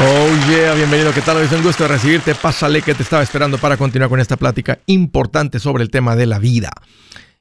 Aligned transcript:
Oh 0.00 0.50
yeah, 0.50 0.74
bienvenido, 0.74 1.12
¿qué 1.12 1.20
tal? 1.20 1.38
Es 1.38 1.52
un 1.52 1.62
gusto 1.62 1.86
recibirte. 1.86 2.34
Pásale 2.34 2.82
que 2.82 2.94
te 2.94 3.02
estaba 3.02 3.22
esperando 3.22 3.58
para 3.58 3.76
continuar 3.76 4.08
con 4.08 4.20
esta 4.20 4.36
plática 4.36 4.78
importante 4.86 5.58
sobre 5.58 5.82
el 5.82 5.90
tema 5.90 6.16
de 6.16 6.26
la 6.26 6.38
vida. 6.38 6.70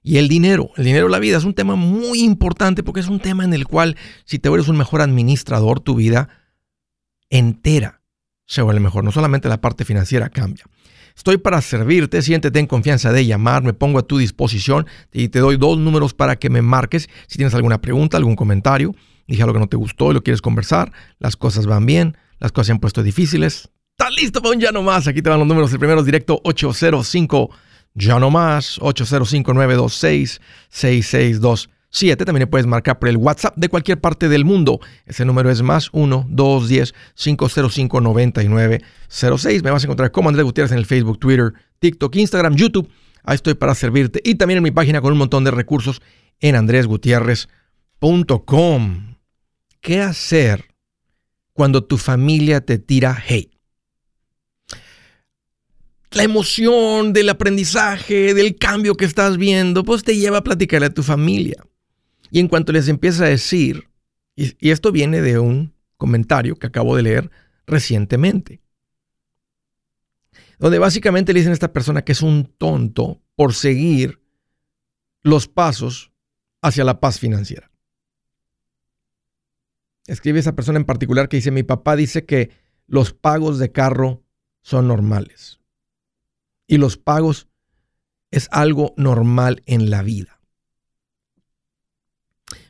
Y 0.04 0.18
el 0.18 0.28
dinero, 0.28 0.72
el 0.76 0.86
dinero 0.86 1.06
de 1.06 1.12
la 1.12 1.20
vida 1.20 1.38
es 1.38 1.44
un 1.44 1.54
tema 1.54 1.76
muy 1.76 2.22
importante 2.22 2.84
porque 2.84 3.00
es 3.00 3.08
un 3.08 3.20
tema 3.20 3.44
en 3.44 3.54
el 3.54 3.68
cual 3.68 3.96
si 4.26 4.40
te 4.40 4.50
vuelves 4.50 4.68
un 4.68 4.78
mejor 4.78 5.02
administrador, 5.02 5.80
tu 5.80 5.96
vida 5.96 6.30
entera 7.30 8.02
se 8.46 8.62
vuelve 8.62 8.82
mejor. 8.82 9.04
No 9.04 9.12
solamente 9.12 9.48
la 9.48 9.62
parte 9.62 9.86
financiera 9.86 10.30
cambia. 10.30 10.66
Estoy 11.16 11.38
para 11.38 11.62
servirte, 11.62 12.22
siéntete 12.22 12.60
en 12.60 12.68
confianza 12.68 13.12
de 13.12 13.26
llamar, 13.26 13.64
me 13.64 13.74
pongo 13.74 14.00
a 14.00 14.04
tu 14.04 14.18
disposición 14.18 14.88
y 15.12 15.30
te 15.30 15.40
doy 15.40 15.58
dos 15.58 15.78
números 15.78 16.14
para 16.14 16.38
que 16.38 16.50
me 16.50 16.62
marques 16.62 17.10
si 17.28 17.38
tienes 17.38 17.54
alguna 17.54 17.82
pregunta, 17.82 18.18
algún 18.18 18.36
comentario, 18.36 18.96
dije 19.28 19.42
algo 19.42 19.54
que 19.54 19.60
no 19.60 19.68
te 19.68 19.78
gustó 19.78 20.12
y 20.12 20.14
lo 20.14 20.24
quieres 20.24 20.42
conversar, 20.42 20.92
las 21.20 21.36
cosas 21.36 21.66
van 21.66 21.86
bien, 21.86 22.18
las 22.42 22.52
cosas 22.52 22.68
se 22.68 22.74
han 22.74 22.80
puesto 22.80 23.02
difíciles. 23.04 23.70
¿Estás 23.98 24.14
listo 24.16 24.42
para 24.42 24.56
un 24.56 24.60
ya 24.60 24.72
no 24.72 24.82
más? 24.82 25.08
Aquí 25.08 25.22
te 25.22 25.30
van 25.30 25.40
los 25.40 25.48
números. 25.48 25.72
El 25.72 25.80
primero 25.80 26.00
es 26.00 26.06
directo 26.06 26.42
805 26.44 27.52
ya 27.94 28.20
no 28.20 28.32
más 28.32 28.80
805 28.82 29.54
926 29.54 30.42
6627. 30.70 32.26
También 32.26 32.50
puedes 32.50 32.66
marcar 32.66 32.98
por 32.98 33.10
el 33.10 33.18
WhatsApp 33.18 33.56
de 33.58 33.70
cualquier 33.70 34.02
parte 34.02 34.28
del 34.28 34.44
mundo. 34.44 34.80
Ese 35.06 35.24
número 35.24 35.52
es 35.52 35.62
más 35.62 35.90
1 35.92 36.26
210 36.30 36.96
505 37.14 38.02
9906. 38.02 39.64
Me 39.64 39.70
vas 39.70 39.84
a 39.84 39.86
encontrar 39.86 40.12
como 40.12 40.30
Andrés 40.30 40.46
Gutiérrez 40.46 40.72
en 40.72 40.80
el 40.80 40.88
Facebook, 40.88 41.20
Twitter, 41.20 41.54
TikTok, 41.78 42.16
Instagram, 42.16 42.56
YouTube. 42.56 42.90
Ahí 43.24 43.36
estoy 43.36 43.54
para 43.54 43.76
servirte. 43.76 44.20
Y 44.24 44.34
también 44.36 44.58
en 44.58 44.64
mi 44.64 44.72
página 44.72 45.00
con 45.00 45.12
un 45.12 45.20
montón 45.20 45.44
de 45.44 45.52
recursos 45.52 46.02
en 46.40 46.56
andresgutierrez.com. 46.56 49.16
¿Qué 49.80 50.02
hacer 50.02 50.71
cuando 51.54 51.84
tu 51.84 51.98
familia 51.98 52.62
te 52.62 52.78
tira 52.78 53.22
hate. 53.28 53.52
La 56.12 56.24
emoción 56.24 57.14
del 57.14 57.30
aprendizaje, 57.30 58.34
del 58.34 58.58
cambio 58.58 58.96
que 58.96 59.06
estás 59.06 59.38
viendo, 59.38 59.84
pues 59.84 60.04
te 60.04 60.18
lleva 60.18 60.40
a 60.40 60.44
platicarle 60.44 60.88
a 60.88 60.94
tu 60.94 61.04
familia. 61.04 61.64
Y 62.32 62.40
en 62.40 62.48
cuanto 62.48 62.74
les 62.74 62.88
empieza 62.90 63.26
a 63.26 63.30
decir, 63.30 63.88
y, 64.36 64.54
y 64.60 64.72
esto 64.72 64.92
viene 64.92 65.22
de 65.22 65.40
un 65.40 65.74
comentario 65.96 66.56
que 66.58 66.68
acabo 66.68 66.96
de 66.96 67.04
leer 67.04 67.32
recientemente, 67.66 68.62
donde 70.60 70.80
básicamente 70.80 71.32
le 71.32 71.40
dicen 71.40 71.52
a 71.52 71.54
esta 71.54 71.74
persona 71.74 72.04
que 72.04 72.12
es 72.12 72.22
un 72.22 72.46
tonto 72.58 73.22
por 73.36 73.54
seguir 73.54 74.22
los 75.24 75.48
pasos 75.48 76.12
hacia 76.62 76.84
la 76.84 77.00
paz 77.00 77.20
financiera 77.20 77.71
escribe 80.12 80.40
esa 80.40 80.56
persona 80.56 80.78
en 80.78 80.86
particular 80.86 81.30
que 81.30 81.38
dice, 81.38 81.52
mi 81.52 81.64
papá 81.64 81.96
dice 81.96 82.26
que 82.26 82.52
los 82.86 83.14
pagos 83.14 83.60
de 83.60 83.72
carro 83.72 84.22
son 84.62 84.90
normales. 84.90 85.62
Y 86.68 86.78
los 86.78 86.98
pagos 86.98 87.48
es 88.30 88.50
algo 88.52 88.94
normal 88.98 89.64
en 89.66 89.90
la 89.90 90.04
vida. 90.04 90.42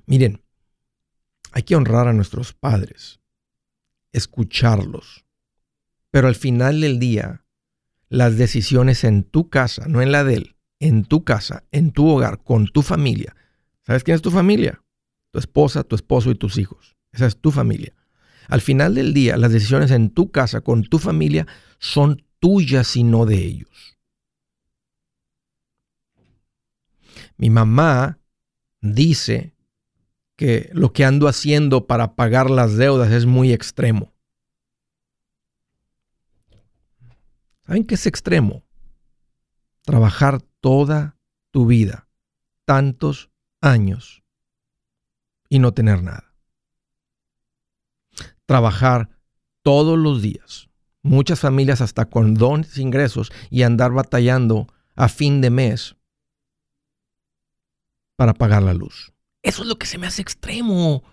Miren, 0.06 0.44
hay 1.52 1.64
que 1.64 1.76
honrar 1.76 2.08
a 2.08 2.14
nuestros 2.14 2.54
padres, 2.54 3.22
escucharlos, 4.12 5.26
pero 6.12 6.28
al 6.28 6.36
final 6.36 6.82
del 6.82 7.00
día, 7.00 7.46
las 8.08 8.38
decisiones 8.38 9.04
en 9.04 9.24
tu 9.24 9.50
casa, 9.50 9.88
no 9.88 10.04
en 10.04 10.12
la 10.12 10.24
de 10.24 10.36
él, 10.36 10.56
en 10.80 11.06
tu 11.06 11.24
casa, 11.24 11.64
en 11.72 11.92
tu 11.92 12.08
hogar, 12.08 12.44
con 12.44 12.68
tu 12.68 12.84
familia. 12.84 13.36
¿Sabes 13.82 14.04
quién 14.04 14.14
es 14.14 14.22
tu 14.22 14.30
familia? 14.30 14.84
Tu 15.32 15.40
esposa, 15.40 15.84
tu 15.84 15.96
esposo 15.96 16.30
y 16.30 16.36
tus 16.36 16.58
hijos. 16.58 16.98
Esa 17.12 17.26
es 17.26 17.38
tu 17.38 17.52
familia. 17.52 17.94
Al 18.48 18.62
final 18.62 18.96
del 18.96 19.14
día, 19.14 19.38
las 19.38 19.52
decisiones 19.52 19.92
en 19.92 20.10
tu 20.10 20.32
casa, 20.32 20.62
con 20.62 20.84
tu 20.84 21.00
familia, 21.00 21.48
son 21.80 22.26
tuyas 22.40 22.96
y 22.96 23.04
no 23.04 23.26
de 23.26 23.38
ellos. 23.38 23.98
Mi 27.38 27.50
mamá 27.50 28.20
dice 28.82 29.56
que 30.36 30.70
lo 30.74 30.92
que 30.94 31.06
ando 31.06 31.28
haciendo 31.28 31.88
para 31.88 32.16
pagar 32.16 32.50
las 32.50 32.76
deudas 32.78 33.12
es 33.12 33.26
muy 33.26 33.54
extremo. 33.54 34.14
¿Saben 37.66 37.86
qué 37.86 37.96
es 37.96 38.06
extremo? 38.06 38.64
Trabajar 39.84 40.42
toda 40.60 41.18
tu 41.52 41.66
vida, 41.66 42.10
tantos 42.66 43.30
años, 43.62 44.24
y 45.48 45.60
no 45.60 45.74
tener 45.74 46.02
nada 46.04 46.31
trabajar 48.46 49.10
todos 49.64 49.98
los 49.98 50.22
días. 50.22 50.70
Muchas 51.04 51.40
familias 51.40 51.82
hasta 51.82 52.06
con 52.06 52.36
dones 52.36 52.78
ingresos 52.78 53.32
y 53.50 53.64
andar 53.64 53.92
batallando 53.92 54.68
a 54.96 55.10
fin 55.10 55.42
de 55.42 55.50
mes 55.50 55.96
para 58.16 58.34
pagar 58.34 58.62
la 58.62 58.74
luz. 58.74 59.12
Eso 59.42 59.64
es 59.64 59.68
lo 59.68 59.78
que 59.78 59.88
se 59.88 59.98
me 59.98 60.08
hace 60.08 60.22
extremo. 60.22 61.04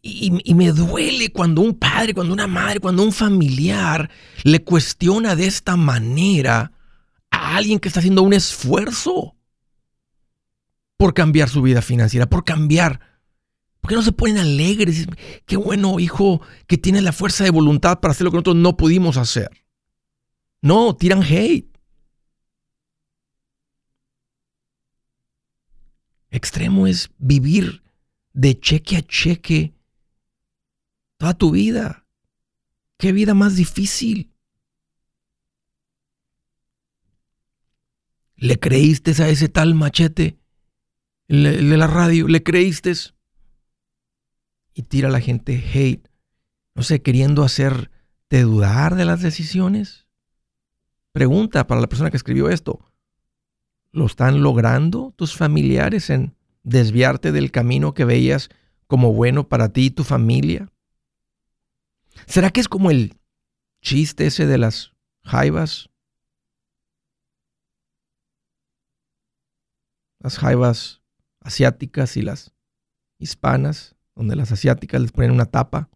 Y, 0.00 0.40
y, 0.44 0.54
me 0.54 0.72
duele 0.72 1.30
cuando 1.32 1.60
un 1.60 1.74
padre, 1.74 2.14
cuando 2.14 2.32
una 2.32 2.46
madre, 2.46 2.80
cuando 2.80 3.02
un 3.02 3.12
familiar 3.12 4.08
le 4.44 4.62
cuestiona 4.62 5.34
de 5.34 5.46
esta 5.46 5.76
manera 5.76 6.72
a 7.30 7.56
alguien 7.56 7.80
que 7.80 7.88
está 7.88 8.00
haciendo 8.00 8.22
un 8.22 8.32
esfuerzo 8.32 9.36
por 10.96 11.14
cambiar 11.14 11.48
su 11.48 11.62
vida 11.62 11.82
financiera, 11.82 12.28
por 12.28 12.44
cambiar 12.44 13.00
¿Por 13.80 13.90
qué 13.90 13.94
no 13.94 14.02
se 14.02 14.12
ponen 14.12 14.38
alegres? 14.38 15.06
Qué 15.46 15.56
bueno, 15.56 16.00
hijo, 16.00 16.40
que 16.66 16.78
tiene 16.78 17.00
la 17.00 17.12
fuerza 17.12 17.44
de 17.44 17.50
voluntad 17.50 18.00
para 18.00 18.12
hacer 18.12 18.24
lo 18.24 18.30
que 18.30 18.36
nosotros 18.36 18.56
no 18.56 18.76
pudimos 18.76 19.16
hacer. 19.16 19.50
No, 20.60 20.96
tiran 20.96 21.22
hate. 21.22 21.68
Extremo 26.30 26.86
es 26.86 27.10
vivir 27.18 27.82
de 28.32 28.58
cheque 28.58 28.96
a 28.96 29.02
cheque 29.02 29.74
toda 31.16 31.34
tu 31.34 31.52
vida. 31.52 32.06
¿Qué 32.98 33.12
vida 33.12 33.34
más 33.34 33.56
difícil? 33.56 34.32
¿Le 38.36 38.58
creíste 38.58 39.10
a 39.22 39.28
ese 39.28 39.48
tal 39.48 39.74
machete? 39.74 40.38
De 41.28 41.76
la 41.76 41.86
radio, 41.86 42.28
¿le 42.28 42.42
creíste? 42.42 42.92
Y 44.78 44.84
tira 44.84 45.08
a 45.08 45.10
la 45.10 45.20
gente 45.20 45.56
hate, 45.56 46.08
no 46.76 46.84
sé, 46.84 47.02
queriendo 47.02 47.42
hacerte 47.42 48.42
dudar 48.42 48.94
de 48.94 49.04
las 49.04 49.20
decisiones. 49.20 50.06
Pregunta 51.10 51.66
para 51.66 51.80
la 51.80 51.88
persona 51.88 52.12
que 52.12 52.16
escribió 52.16 52.48
esto. 52.48 52.88
¿Lo 53.90 54.06
están 54.06 54.40
logrando 54.40 55.12
tus 55.16 55.36
familiares 55.36 56.10
en 56.10 56.36
desviarte 56.62 57.32
del 57.32 57.50
camino 57.50 57.92
que 57.92 58.04
veías 58.04 58.50
como 58.86 59.12
bueno 59.12 59.48
para 59.48 59.72
ti 59.72 59.86
y 59.86 59.90
tu 59.90 60.04
familia? 60.04 60.70
¿Será 62.26 62.50
que 62.50 62.60
es 62.60 62.68
como 62.68 62.92
el 62.92 63.18
chiste 63.82 64.26
ese 64.26 64.46
de 64.46 64.58
las 64.58 64.92
jaivas? 65.24 65.90
Las 70.20 70.38
jaivas 70.38 71.02
asiáticas 71.40 72.16
y 72.16 72.22
las 72.22 72.52
hispanas 73.18 73.97
donde 74.18 74.34
las 74.34 74.50
asiáticas 74.50 75.00
les 75.00 75.12
ponen 75.12 75.30
una 75.30 75.46
tapa 75.46 75.88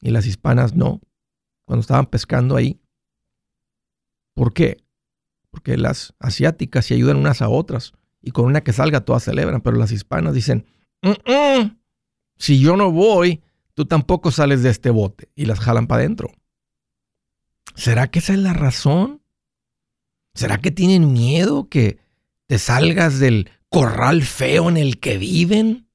y 0.00 0.10
las 0.10 0.26
hispanas 0.26 0.74
no, 0.74 1.00
cuando 1.64 1.80
estaban 1.80 2.06
pescando 2.06 2.56
ahí. 2.56 2.78
¿Por 4.34 4.52
qué? 4.52 4.84
Porque 5.50 5.78
las 5.78 6.14
asiáticas 6.18 6.84
se 6.84 6.94
ayudan 6.94 7.16
unas 7.16 7.40
a 7.40 7.48
otras 7.48 7.94
y 8.20 8.32
con 8.32 8.44
una 8.44 8.60
que 8.60 8.74
salga 8.74 9.06
todas 9.06 9.24
celebran, 9.24 9.62
pero 9.62 9.78
las 9.78 9.92
hispanas 9.92 10.34
dicen, 10.34 10.66
si 12.36 12.60
yo 12.60 12.76
no 12.76 12.92
voy, 12.92 13.42
tú 13.72 13.86
tampoco 13.86 14.30
sales 14.30 14.62
de 14.62 14.68
este 14.68 14.90
bote 14.90 15.30
y 15.34 15.46
las 15.46 15.58
jalan 15.58 15.86
para 15.86 16.00
adentro. 16.02 16.30
¿Será 17.74 18.10
que 18.10 18.18
esa 18.18 18.34
es 18.34 18.40
la 18.40 18.52
razón? 18.52 19.22
¿Será 20.34 20.58
que 20.58 20.70
tienen 20.70 21.14
miedo 21.14 21.70
que 21.70 21.98
te 22.46 22.58
salgas 22.58 23.18
del 23.20 23.48
corral 23.70 24.22
feo 24.22 24.68
en 24.68 24.76
el 24.76 25.00
que 25.00 25.16
viven? 25.16 25.88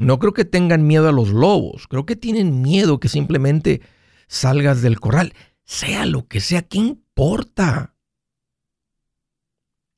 No 0.00 0.18
creo 0.18 0.32
que 0.32 0.46
tengan 0.46 0.86
miedo 0.86 1.10
a 1.10 1.12
los 1.12 1.28
lobos, 1.28 1.86
creo 1.86 2.06
que 2.06 2.16
tienen 2.16 2.62
miedo 2.62 3.00
que 3.00 3.10
simplemente 3.10 3.82
salgas 4.28 4.80
del 4.80 4.98
corral, 4.98 5.34
sea 5.64 6.06
lo 6.06 6.26
que 6.26 6.40
sea, 6.40 6.62
¿qué 6.62 6.78
importa? 6.78 7.94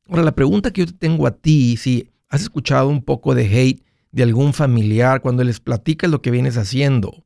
Ahora, 0.09 0.25
la 0.25 0.35
pregunta 0.35 0.73
que 0.73 0.81
yo 0.81 0.87
te 0.87 0.95
tengo 0.95 1.25
a 1.29 1.37
ti, 1.37 1.77
si 1.77 2.11
has 2.29 2.43
escuchado 2.43 2.89
un 2.89 3.05
poco 3.05 3.37
de 3.37 3.45
hate 3.45 3.85
de 4.11 4.25
algún 4.25 4.53
familiar 4.55 5.23
cuando 5.23 5.45
les 5.45 5.61
platicas 5.61 6.11
lo 6.11 6.21
que 6.21 6.33
vienes 6.33 6.57
haciendo, 6.57 7.25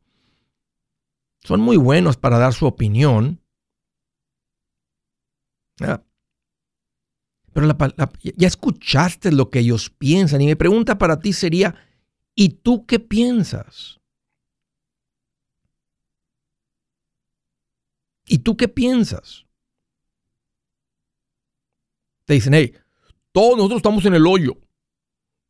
son 1.45 1.63
muy 1.63 1.79
buenos 1.79 2.19
para 2.19 2.37
dar 2.37 2.53
su 2.53 2.67
opinión. 2.67 3.41
Pero 7.55 7.75
ya 8.37 8.47
escuchaste 8.47 9.33
lo 9.33 9.49
que 9.49 9.61
ellos 9.61 9.89
piensan 9.89 10.43
y 10.43 10.47
mi 10.47 10.57
pregunta 10.57 10.99
para 10.99 11.21
ti 11.21 11.33
sería, 11.33 11.75
¿Y 12.37 12.51
tú 12.51 12.87
qué 12.87 13.01
piensas? 13.01 13.99
¿Y 18.27 18.39
tú 18.39 18.57
qué 18.57 18.69
piensas? 18.69 19.47
Te 22.27 22.35
dicen, 22.35 22.55
hey, 22.55 22.75
todos 23.33 23.57
nosotros 23.57 23.79
estamos 23.79 24.05
en 24.05 24.15
el 24.15 24.27
hoyo. 24.27 24.59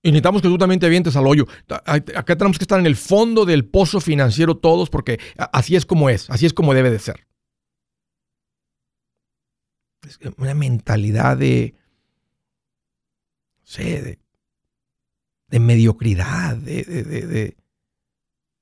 Y 0.03 0.11
necesitamos 0.11 0.41
que 0.41 0.49
tú 0.49 0.59
también 0.59 0.79
te 0.79 0.87
avientes 0.87 1.17
al 1.17 1.27
hoyo. 1.27 1.47
Acá 1.69 2.37
tenemos 2.37 2.59
que 2.59 2.65
estar 2.65 2.79
en 2.79 2.87
el 2.87 2.95
fondo 2.95 3.45
del 3.45 3.65
pozo 3.65 4.01
financiero 4.01 4.57
todos 4.57 4.89
porque 4.89 5.19
así 5.37 5.75
es 5.75 5.85
como 5.85 6.09
es, 6.09 6.31
así 6.31 6.47
es 6.47 6.53
como 6.53 6.75
debe 6.75 6.91
de 6.91 7.01
ser. 7.01 7.27
Es 10.07 10.21
una 10.37 10.55
mentalidad 10.55 11.37
de, 11.37 11.75
sé, 13.65 14.03
de, 14.03 14.19
mediocridad, 15.51 16.57
de, 16.57 16.85
de, 16.85 17.57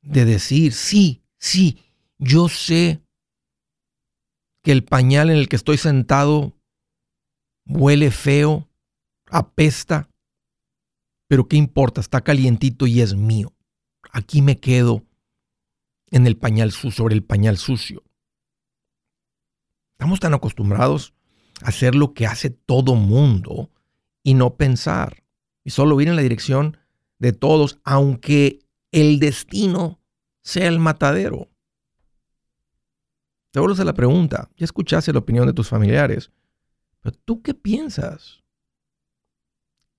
de 0.03 0.25
decir, 0.25 0.73
sí, 0.73 1.23
sí, 1.39 1.79
yo 2.19 2.49
sé 2.49 3.03
que 4.63 4.73
el 4.73 4.85
pañal 4.85 5.31
en 5.31 5.37
el 5.37 5.49
que 5.49 5.57
estoy 5.57 5.79
sentado 5.79 6.57
huele 7.67 8.11
feo, 8.11 8.69
apesta, 9.27 10.09
pero 11.29 11.49
¿qué 11.49 11.57
importa? 11.57 12.01
Está 12.01 12.23
calientito 12.23 12.87
y 12.87 13.01
es 13.01 13.15
mío. 13.15 13.53
Aquí 14.13 14.43
me 14.43 14.61
quedo 14.61 15.03
en 16.11 16.27
el 16.27 16.37
pañal 16.37 16.71
sobre 16.73 17.15
el 17.15 17.25
pañal 17.25 17.59
sucio. 17.59 18.05
Estamos 19.93 20.21
tan 20.21 20.35
acostumbrados 20.35 21.15
a 21.63 21.69
hacer 21.69 21.95
lo 21.95 22.15
que 22.15 22.27
hace 22.27 22.51
todo 22.51 22.95
mundo 22.95 23.71
y 24.23 24.35
no 24.35 24.57
pensar 24.57 25.24
y 25.65 25.71
solo 25.71 26.01
ir 26.01 26.09
en 26.09 26.17
la 26.17 26.23
dirección 26.23 26.77
de 27.19 27.33
todos, 27.33 27.81
aunque 27.85 28.61
el 28.93 29.19
destino 29.19 30.01
sea 30.43 30.69
el 30.69 30.79
matadero. 30.79 31.49
Te 33.51 33.61
vuelvo 33.61 33.81
a 33.81 33.85
la 33.85 33.95
pregunta, 33.95 34.51
ya 34.57 34.65
escuchaste 34.65 35.13
la 35.13 35.21
opinión 35.21 35.47
de 35.47 35.53
tus 35.53 35.69
familiares, 35.69 36.31
pero 37.01 37.17
¿tú 37.25 37.43
qué 37.43 37.55
piensas? 37.55 38.43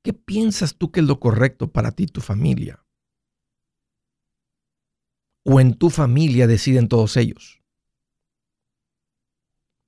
¿Qué 0.03 0.13
piensas 0.13 0.75
tú 0.75 0.91
que 0.91 0.99
es 0.99 1.05
lo 1.05 1.19
correcto 1.19 1.71
para 1.71 1.91
ti 1.91 2.03
y 2.03 2.07
tu 2.07 2.21
familia? 2.21 2.85
¿O 5.43 5.59
en 5.59 5.73
tu 5.73 5.89
familia 5.89 6.47
deciden 6.47 6.87
todos 6.87 7.17
ellos? 7.17 7.61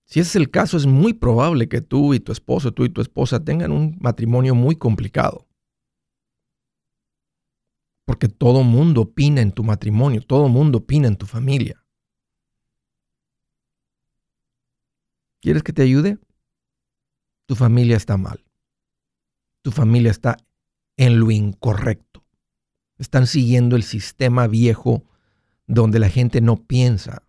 Si 0.06 0.21
ese 0.21 0.30
es 0.30 0.35
el 0.38 0.50
caso, 0.50 0.77
es 0.77 0.85
muy 0.85 1.13
probable 1.13 1.68
que 1.68 1.81
tú 1.81 2.13
y 2.13 2.19
tu 2.19 2.31
esposo, 2.31 2.71
tú 2.71 2.85
y 2.85 2.89
tu 2.89 3.01
esposa 3.01 3.44
tengan 3.44 3.71
un 3.71 3.97
matrimonio 4.00 4.56
muy 4.56 4.75
complicado. 4.75 5.46
Porque 8.07 8.27
todo 8.27 8.63
mundo 8.63 9.01
opina 9.01 9.42
en 9.42 9.51
tu 9.51 9.63
matrimonio, 9.63 10.21
todo 10.21 10.50
mundo 10.50 10.80
opina 10.80 11.07
en 11.07 11.18
tu 11.18 11.27
familia. 11.27 11.86
¿Quieres 15.39 15.62
que 15.62 15.74
te 15.74 15.83
ayude? 15.83 16.18
Tu 17.45 17.54
familia 17.54 17.95
está 17.95 18.18
mal 18.18 18.48
tu 19.68 19.71
familia 19.71 20.12
está 20.12 20.38
en 20.95 21.19
lo 21.19 21.30
incorrecto. 21.30 22.24
Están 22.98 23.27
siguiendo 23.27 23.75
el 23.75 23.83
sistema 23.83 24.48
viejo 24.48 25.04
donde 25.65 26.00
la 26.00 26.07
gente 26.07 26.39
no 26.39 26.56
piensa, 26.56 27.24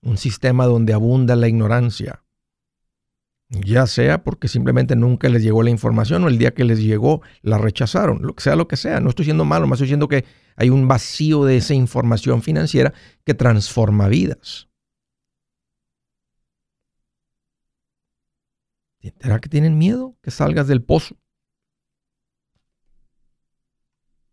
un 0.00 0.16
sistema 0.16 0.64
donde 0.64 0.94
abunda 0.94 1.36
la 1.36 1.48
ignorancia. 1.48 2.24
Ya 3.48 3.86
sea 3.86 4.24
porque 4.24 4.48
simplemente 4.48 4.96
nunca 4.96 5.28
les 5.28 5.42
llegó 5.42 5.62
la 5.62 5.70
información 5.70 6.24
o 6.24 6.28
el 6.28 6.36
día 6.36 6.52
que 6.52 6.64
les 6.64 6.80
llegó 6.80 7.22
la 7.42 7.58
rechazaron, 7.58 8.20
lo 8.22 8.34
que 8.34 8.42
sea 8.42 8.56
lo 8.56 8.66
que 8.66 8.76
sea. 8.76 9.00
No 9.00 9.08
estoy 9.10 9.26
siendo 9.26 9.44
malo, 9.44 9.66
más 9.66 9.76
estoy 9.76 9.86
diciendo 9.86 10.08
que 10.08 10.24
hay 10.56 10.70
un 10.70 10.88
vacío 10.88 11.44
de 11.44 11.58
esa 11.58 11.74
información 11.74 12.42
financiera 12.42 12.92
que 13.24 13.34
transforma 13.34 14.08
vidas. 14.08 14.68
¿Será 19.20 19.38
que 19.38 19.48
tienen 19.48 19.78
miedo 19.78 20.16
que 20.22 20.32
salgas 20.32 20.66
del 20.66 20.82
pozo? 20.82 21.16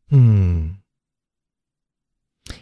Hmm. 0.10 0.82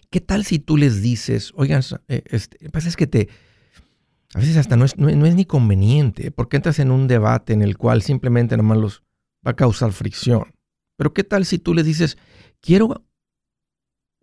¿Qué 0.09 0.19
tal 0.19 0.43
si 0.43 0.59
tú 0.59 0.75
les 0.75 1.01
dices, 1.01 1.53
oigan, 1.55 1.81
eh, 2.09 2.23
este, 2.25 2.69
pasa 2.69 2.89
es 2.89 2.97
que 2.97 3.07
te, 3.07 3.29
a 4.33 4.39
veces 4.39 4.57
hasta 4.57 4.77
no 4.77 4.85
es, 4.85 4.95
ni 4.97 5.45
conveniente, 5.45 6.31
porque 6.31 6.55
entras 6.55 6.79
en 6.79 6.91
un 6.91 7.07
debate 7.07 7.53
en 7.53 7.61
el 7.61 7.77
cual 7.77 8.01
simplemente 8.01 8.55
nomás 8.55 8.77
los 8.77 9.03
va 9.45 9.51
a 9.51 9.55
causar 9.55 9.91
fricción. 9.91 10.55
Pero 10.95 11.13
¿qué 11.13 11.23
tal 11.23 11.45
si 11.45 11.59
tú 11.59 11.73
les 11.73 11.85
dices, 11.85 12.17
quiero, 12.61 13.03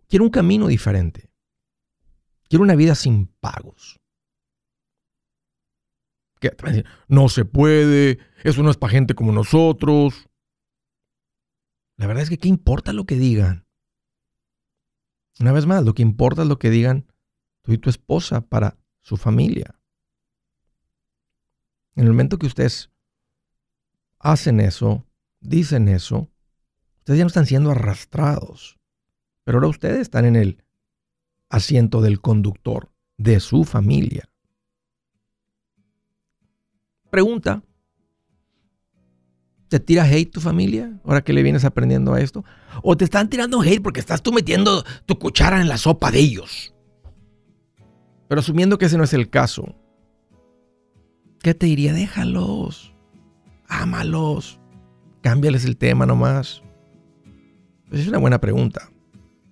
quiero 0.07 0.25
un 0.25 0.31
camino 0.31 0.67
diferente? 0.67 1.29
Quiero 2.47 2.63
una 2.63 2.75
vida 2.75 2.95
sin 2.95 3.27
pagos. 3.39 3.99
¿Qué? 6.39 6.55
No 7.07 7.29
se 7.29 7.45
puede, 7.45 8.17
eso 8.43 8.63
no 8.63 8.71
es 8.71 8.77
para 8.77 8.91
gente 8.91 9.13
como 9.13 9.31
nosotros. 9.31 10.27
La 11.97 12.07
verdad 12.07 12.23
es 12.23 12.29
que 12.29 12.37
¿qué 12.37 12.47
importa 12.47 12.93
lo 12.93 13.05
que 13.05 13.15
digan? 13.15 13.67
Una 15.39 15.51
vez 15.51 15.67
más, 15.67 15.83
lo 15.83 15.93
que 15.93 16.01
importa 16.01 16.41
es 16.41 16.47
lo 16.47 16.57
que 16.57 16.69
digan 16.71 17.05
tú 17.61 17.73
y 17.73 17.77
tu 17.77 17.89
esposa 17.89 18.41
para 18.41 18.77
su 19.01 19.15
familia. 19.15 19.78
En 21.99 22.05
el 22.05 22.11
momento 22.11 22.39
que 22.39 22.47
ustedes 22.47 22.89
hacen 24.19 24.61
eso, 24.61 25.05
dicen 25.41 25.89
eso, 25.89 26.29
ustedes 26.99 27.17
ya 27.17 27.25
no 27.25 27.27
están 27.27 27.45
siendo 27.45 27.71
arrastrados. 27.71 28.79
Pero 29.43 29.57
ahora 29.57 29.67
ustedes 29.67 29.99
están 29.99 30.23
en 30.23 30.37
el 30.37 30.63
asiento 31.49 31.99
del 31.99 32.21
conductor 32.21 32.89
de 33.17 33.41
su 33.41 33.65
familia. 33.65 34.29
Pregunta, 37.09 37.63
¿Te 39.67 39.81
tira 39.81 40.05
hate 40.05 40.31
tu 40.31 40.39
familia 40.39 40.99
ahora 41.03 41.21
que 41.21 41.33
le 41.33 41.43
vienes 41.43 41.65
aprendiendo 41.65 42.13
a 42.13 42.21
esto? 42.21 42.45
¿O 42.81 42.95
te 42.95 43.03
están 43.03 43.29
tirando 43.29 43.61
hate 43.61 43.83
porque 43.83 43.99
estás 43.99 44.23
tú 44.23 44.31
metiendo 44.31 44.85
tu 45.05 45.19
cuchara 45.19 45.59
en 45.59 45.67
la 45.67 45.77
sopa 45.77 46.11
de 46.11 46.19
ellos? 46.19 46.73
Pero 48.29 48.39
asumiendo 48.39 48.77
que 48.77 48.85
ese 48.85 48.97
no 48.97 49.03
es 49.03 49.13
el 49.13 49.29
caso, 49.29 49.75
¿qué 51.41 51.53
te 51.53 51.65
diría? 51.65 51.93
Déjalos, 51.93 52.93
ámalos, 53.67 54.59
cámbiales 55.21 55.65
el 55.65 55.77
tema 55.77 56.05
nomás. 56.05 56.61
Pues 57.89 58.01
es 58.01 58.07
una 58.07 58.19
buena 58.19 58.39
pregunta. 58.39 58.89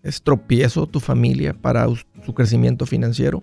¿Es 0.04 0.22
tropiezo 0.22 0.88
tu 0.88 1.00
familia 1.00 1.54
para 1.54 1.88
su 2.25 2.34
crecimiento 2.34 2.86
financiero? 2.86 3.42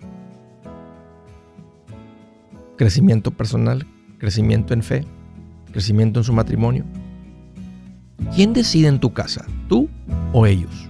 ¿Crecimiento 2.77 3.31
personal? 3.31 3.85
¿Crecimiento 4.17 4.73
en 4.73 4.83
fe? 4.83 5.05
crecimiento 5.75 6.21
en 6.21 6.23
su 6.23 6.31
matrimonio? 6.31 6.85
¿Quién 8.33 8.53
decide 8.53 8.87
en 8.87 8.97
tu 8.97 9.11
casa, 9.11 9.45
tú 9.67 9.89
o 10.31 10.45
ellos? 10.45 10.89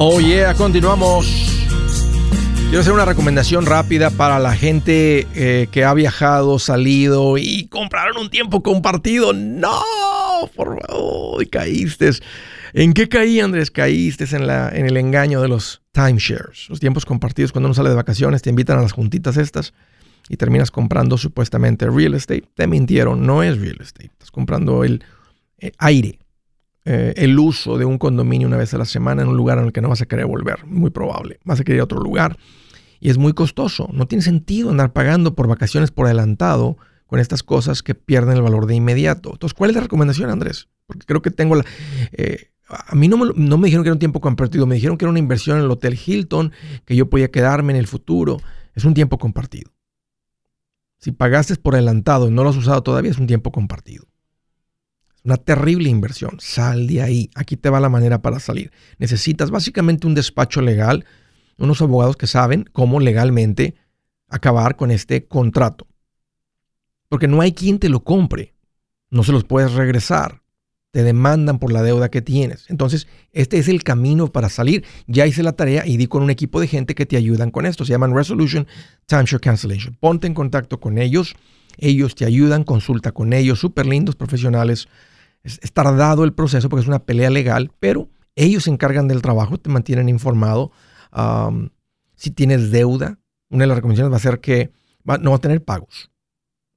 Oh 0.00 0.20
yeah, 0.20 0.54
continuamos. 0.54 1.26
Quiero 2.68 2.80
hacer 2.80 2.92
una 2.92 3.04
recomendación 3.04 3.66
rápida 3.66 4.10
para 4.10 4.38
la 4.38 4.54
gente 4.54 5.26
eh, 5.34 5.66
que 5.72 5.82
ha 5.82 5.92
viajado, 5.92 6.60
salido 6.60 7.36
y 7.36 7.66
compraron 7.66 8.16
un 8.16 8.30
tiempo 8.30 8.62
compartido. 8.62 9.32
No, 9.32 9.80
por 10.54 10.80
favor, 10.86 11.50
caíste. 11.50 12.10
¿En 12.74 12.92
qué 12.92 13.08
caí, 13.08 13.40
Andrés? 13.40 13.72
Caíste 13.72 14.24
en, 14.36 14.46
la, 14.46 14.68
en 14.68 14.86
el 14.86 14.96
engaño 14.98 15.42
de 15.42 15.48
los 15.48 15.82
timeshares. 15.90 16.68
Los 16.68 16.78
tiempos 16.78 17.04
compartidos 17.04 17.50
cuando 17.50 17.66
uno 17.66 17.74
sale 17.74 17.88
de 17.88 17.96
vacaciones, 17.96 18.40
te 18.42 18.50
invitan 18.50 18.78
a 18.78 18.82
las 18.82 18.92
juntitas 18.92 19.36
estas 19.36 19.74
y 20.28 20.36
terminas 20.36 20.70
comprando 20.70 21.18
supuestamente 21.18 21.90
real 21.90 22.14
estate. 22.14 22.44
Te 22.54 22.68
mintieron, 22.68 23.26
no 23.26 23.42
es 23.42 23.58
real 23.58 23.78
estate. 23.80 24.10
Estás 24.12 24.30
comprando 24.30 24.84
el 24.84 25.02
eh, 25.58 25.72
aire 25.78 26.20
eh, 26.90 27.12
el 27.16 27.38
uso 27.38 27.76
de 27.76 27.84
un 27.84 27.98
condominio 27.98 28.48
una 28.48 28.56
vez 28.56 28.72
a 28.72 28.78
la 28.78 28.86
semana 28.86 29.20
en 29.20 29.28
un 29.28 29.36
lugar 29.36 29.58
en 29.58 29.66
el 29.66 29.72
que 29.72 29.82
no 29.82 29.90
vas 29.90 30.00
a 30.00 30.06
querer 30.06 30.24
volver, 30.24 30.64
muy 30.64 30.88
probable. 30.88 31.38
Vas 31.44 31.60
a 31.60 31.64
querer 31.64 31.76
ir 31.76 31.80
a 31.82 31.84
otro 31.84 32.00
lugar 32.00 32.38
y 32.98 33.10
es 33.10 33.18
muy 33.18 33.34
costoso. 33.34 33.90
No 33.92 34.08
tiene 34.08 34.22
sentido 34.22 34.70
andar 34.70 34.94
pagando 34.94 35.34
por 35.34 35.48
vacaciones 35.48 35.90
por 35.90 36.06
adelantado 36.06 36.78
con 37.06 37.20
estas 37.20 37.42
cosas 37.42 37.82
que 37.82 37.94
pierden 37.94 38.36
el 38.36 38.42
valor 38.42 38.64
de 38.64 38.74
inmediato. 38.74 39.32
Entonces, 39.32 39.52
¿cuál 39.52 39.68
es 39.68 39.76
la 39.76 39.82
recomendación, 39.82 40.30
Andrés? 40.30 40.68
Porque 40.86 41.04
creo 41.04 41.20
que 41.20 41.30
tengo 41.30 41.56
la... 41.56 41.66
Eh, 42.12 42.52
a 42.70 42.94
mí 42.94 43.06
no 43.06 43.18
me, 43.18 43.32
no 43.36 43.58
me 43.58 43.66
dijeron 43.66 43.84
que 43.84 43.88
era 43.88 43.94
un 43.94 43.98
tiempo 43.98 44.22
compartido, 44.22 44.64
me 44.64 44.76
dijeron 44.76 44.96
que 44.96 45.04
era 45.04 45.10
una 45.10 45.18
inversión 45.18 45.58
en 45.58 45.64
el 45.64 45.70
Hotel 45.70 45.98
Hilton, 46.02 46.52
que 46.86 46.96
yo 46.96 47.10
podía 47.10 47.30
quedarme 47.30 47.74
en 47.74 47.78
el 47.78 47.86
futuro. 47.86 48.38
Es 48.74 48.86
un 48.86 48.94
tiempo 48.94 49.18
compartido. 49.18 49.70
Si 50.96 51.12
pagaste 51.12 51.54
por 51.56 51.74
adelantado 51.74 52.28
y 52.28 52.30
no 52.30 52.44
lo 52.44 52.48
has 52.48 52.56
usado 52.56 52.82
todavía, 52.82 53.10
es 53.10 53.18
un 53.18 53.26
tiempo 53.26 53.52
compartido. 53.52 54.06
Una 55.28 55.36
terrible 55.36 55.90
inversión. 55.90 56.38
Sal 56.40 56.86
de 56.86 57.02
ahí. 57.02 57.30
Aquí 57.34 57.58
te 57.58 57.68
va 57.68 57.80
la 57.80 57.90
manera 57.90 58.22
para 58.22 58.40
salir. 58.40 58.72
Necesitas 58.96 59.50
básicamente 59.50 60.06
un 60.06 60.14
despacho 60.14 60.62
legal, 60.62 61.04
unos 61.58 61.82
abogados 61.82 62.16
que 62.16 62.26
saben 62.26 62.64
cómo 62.72 62.98
legalmente 62.98 63.74
acabar 64.30 64.76
con 64.76 64.90
este 64.90 65.26
contrato. 65.26 65.86
Porque 67.10 67.28
no 67.28 67.42
hay 67.42 67.52
quien 67.52 67.78
te 67.78 67.90
lo 67.90 68.04
compre. 68.04 68.54
No 69.10 69.22
se 69.22 69.32
los 69.32 69.44
puedes 69.44 69.74
regresar. 69.74 70.40
Te 70.92 71.02
demandan 71.02 71.58
por 71.58 71.74
la 71.74 71.82
deuda 71.82 72.08
que 72.08 72.22
tienes. 72.22 72.64
Entonces, 72.70 73.06
este 73.32 73.58
es 73.58 73.68
el 73.68 73.82
camino 73.82 74.28
para 74.28 74.48
salir. 74.48 74.82
Ya 75.08 75.26
hice 75.26 75.42
la 75.42 75.52
tarea 75.52 75.86
y 75.86 75.98
di 75.98 76.06
con 76.06 76.22
un 76.22 76.30
equipo 76.30 76.58
de 76.58 76.68
gente 76.68 76.94
que 76.94 77.04
te 77.04 77.18
ayudan 77.18 77.50
con 77.50 77.66
esto. 77.66 77.84
Se 77.84 77.90
llaman 77.90 78.14
Resolution 78.14 78.66
Timeshare 79.04 79.42
Cancellation. 79.42 79.94
Ponte 80.00 80.26
en 80.26 80.32
contacto 80.32 80.80
con 80.80 80.96
ellos. 80.96 81.36
Ellos 81.76 82.14
te 82.14 82.24
ayudan, 82.24 82.64
consulta 82.64 83.12
con 83.12 83.34
ellos, 83.34 83.58
súper 83.58 83.84
lindos, 83.84 84.16
profesionales. 84.16 84.88
Es, 85.48 85.72
tardado 85.72 86.24
el 86.24 86.32
proceso 86.32 86.68
porque 86.68 86.82
es 86.82 86.88
una 86.88 87.04
pelea 87.04 87.30
legal, 87.30 87.72
pero 87.80 88.08
ellos 88.36 88.64
se 88.64 88.70
encargan 88.70 89.08
del 89.08 89.22
trabajo, 89.22 89.58
te 89.58 89.70
mantienen 89.70 90.08
informado. 90.08 90.70
si 92.14 92.30
tienes 92.30 92.70
deuda, 92.70 93.18
una 93.50 93.64
de 93.64 93.68
las 93.68 93.76
recomendaciones 93.76 94.12
va 94.12 94.16
a 94.16 94.20
ser 94.20 94.40
que 94.40 94.72
no 95.20 95.30
va 95.30 95.36
a 95.36 95.40
tener 95.40 95.64
pagos. 95.64 96.10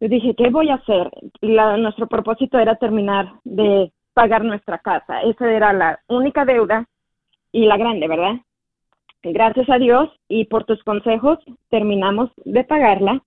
yo 0.00 0.08
dije, 0.08 0.34
¿qué 0.36 0.50
voy 0.50 0.70
a 0.70 0.74
hacer? 0.74 1.10
La, 1.40 1.76
nuestro 1.76 2.06
propósito 2.06 2.58
era 2.58 2.76
terminar 2.76 3.32
de 3.44 3.92
pagar 4.14 4.44
nuestra 4.44 4.78
casa. 4.78 5.22
Esa 5.22 5.52
era 5.52 5.72
la 5.72 6.00
única 6.08 6.44
deuda 6.44 6.86
y 7.52 7.66
la 7.66 7.76
grande, 7.76 8.08
¿verdad? 8.08 8.36
gracias 9.32 9.68
a 9.70 9.78
Dios 9.78 10.08
y 10.28 10.44
por 10.44 10.64
tus 10.64 10.82
consejos 10.84 11.38
terminamos 11.68 12.30
de 12.44 12.64
pagarla. 12.64 13.22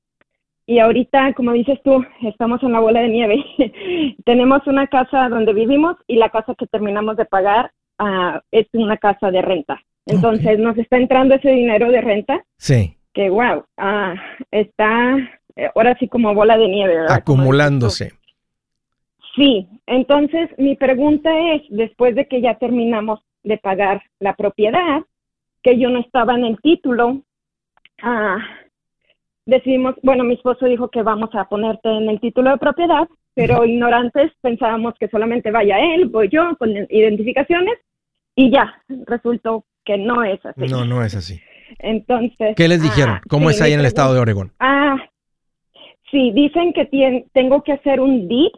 Y 0.65 0.79
ahorita, 0.79 1.33
como 1.33 1.51
dices 1.53 1.79
tú, 1.83 2.05
estamos 2.21 2.61
en 2.63 2.73
la 2.73 2.79
bola 2.79 3.01
de 3.01 3.09
nieve. 3.09 4.15
Tenemos 4.25 4.65
una 4.67 4.87
casa 4.87 5.27
donde 5.29 5.53
vivimos 5.53 5.95
y 6.07 6.15
la 6.15 6.29
casa 6.29 6.53
que 6.55 6.67
terminamos 6.67 7.17
de 7.17 7.25
pagar 7.25 7.71
uh, 7.99 8.39
es 8.51 8.67
una 8.73 8.97
casa 8.97 9.31
de 9.31 9.41
renta. 9.41 9.81
Entonces 10.05 10.59
nos 10.59 10.77
está 10.77 10.97
entrando 10.97 11.35
ese 11.35 11.49
dinero 11.49 11.91
de 11.91 12.01
renta. 12.01 12.43
Sí. 12.57 12.95
Que 13.13 13.29
wow, 13.29 13.57
uh, 13.57 13.63
ah, 13.77 14.13
está 14.51 15.17
ahora 15.75 15.95
sí 15.99 16.07
como 16.07 16.33
bola 16.33 16.57
de 16.57 16.67
nieve, 16.67 16.95
¿verdad? 16.95 17.17
Acumulándose. 17.17 18.13
Sí, 19.35 19.67
entonces 19.85 20.49
mi 20.57 20.75
pregunta 20.75 21.29
es, 21.53 21.61
después 21.69 22.15
de 22.15 22.27
que 22.27 22.41
ya 22.41 22.55
terminamos 22.55 23.21
de 23.43 23.57
pagar 23.57 24.01
la 24.19 24.35
propiedad, 24.35 25.01
que 25.63 25.79
yo 25.79 25.89
no 25.89 25.99
estaba 25.99 26.35
en 26.35 26.45
el 26.45 26.59
título, 26.61 27.21
ah, 28.01 28.37
decidimos, 29.45 29.95
bueno, 30.03 30.23
mi 30.23 30.33
esposo 30.33 30.65
dijo 30.65 30.89
que 30.89 31.03
vamos 31.03 31.29
a 31.33 31.47
ponerte 31.47 31.89
en 31.89 32.09
el 32.09 32.19
título 32.19 32.51
de 32.51 32.57
propiedad, 32.57 33.07
pero 33.33 33.65
ignorantes 33.65 34.31
pensábamos 34.41 34.95
que 34.99 35.07
solamente 35.07 35.51
vaya 35.51 35.79
él, 35.79 36.07
voy 36.07 36.29
yo 36.29 36.55
con 36.57 36.71
identificaciones 36.89 37.77
y 38.35 38.51
ya, 38.51 38.81
resultó 39.05 39.65
que 39.85 39.97
no 39.97 40.23
es 40.23 40.43
así. 40.45 40.67
No, 40.69 40.85
no 40.85 41.03
es 41.03 41.15
así. 41.15 41.39
Entonces. 41.79 42.55
¿Qué 42.55 42.67
les 42.67 42.81
dijeron? 42.81 43.15
ah, 43.15 43.21
¿Cómo 43.29 43.49
sí, 43.49 43.55
es 43.55 43.61
ahí 43.61 43.73
en 43.73 43.79
el 43.79 43.85
estado 43.85 44.13
de 44.13 44.19
Oregón? 44.19 44.51
Ah, 44.59 44.97
sí, 46.11 46.31
dicen 46.31 46.73
que 46.73 47.25
tengo 47.33 47.63
que 47.63 47.73
hacer 47.73 47.99
un 47.99 48.27
deed. 48.27 48.51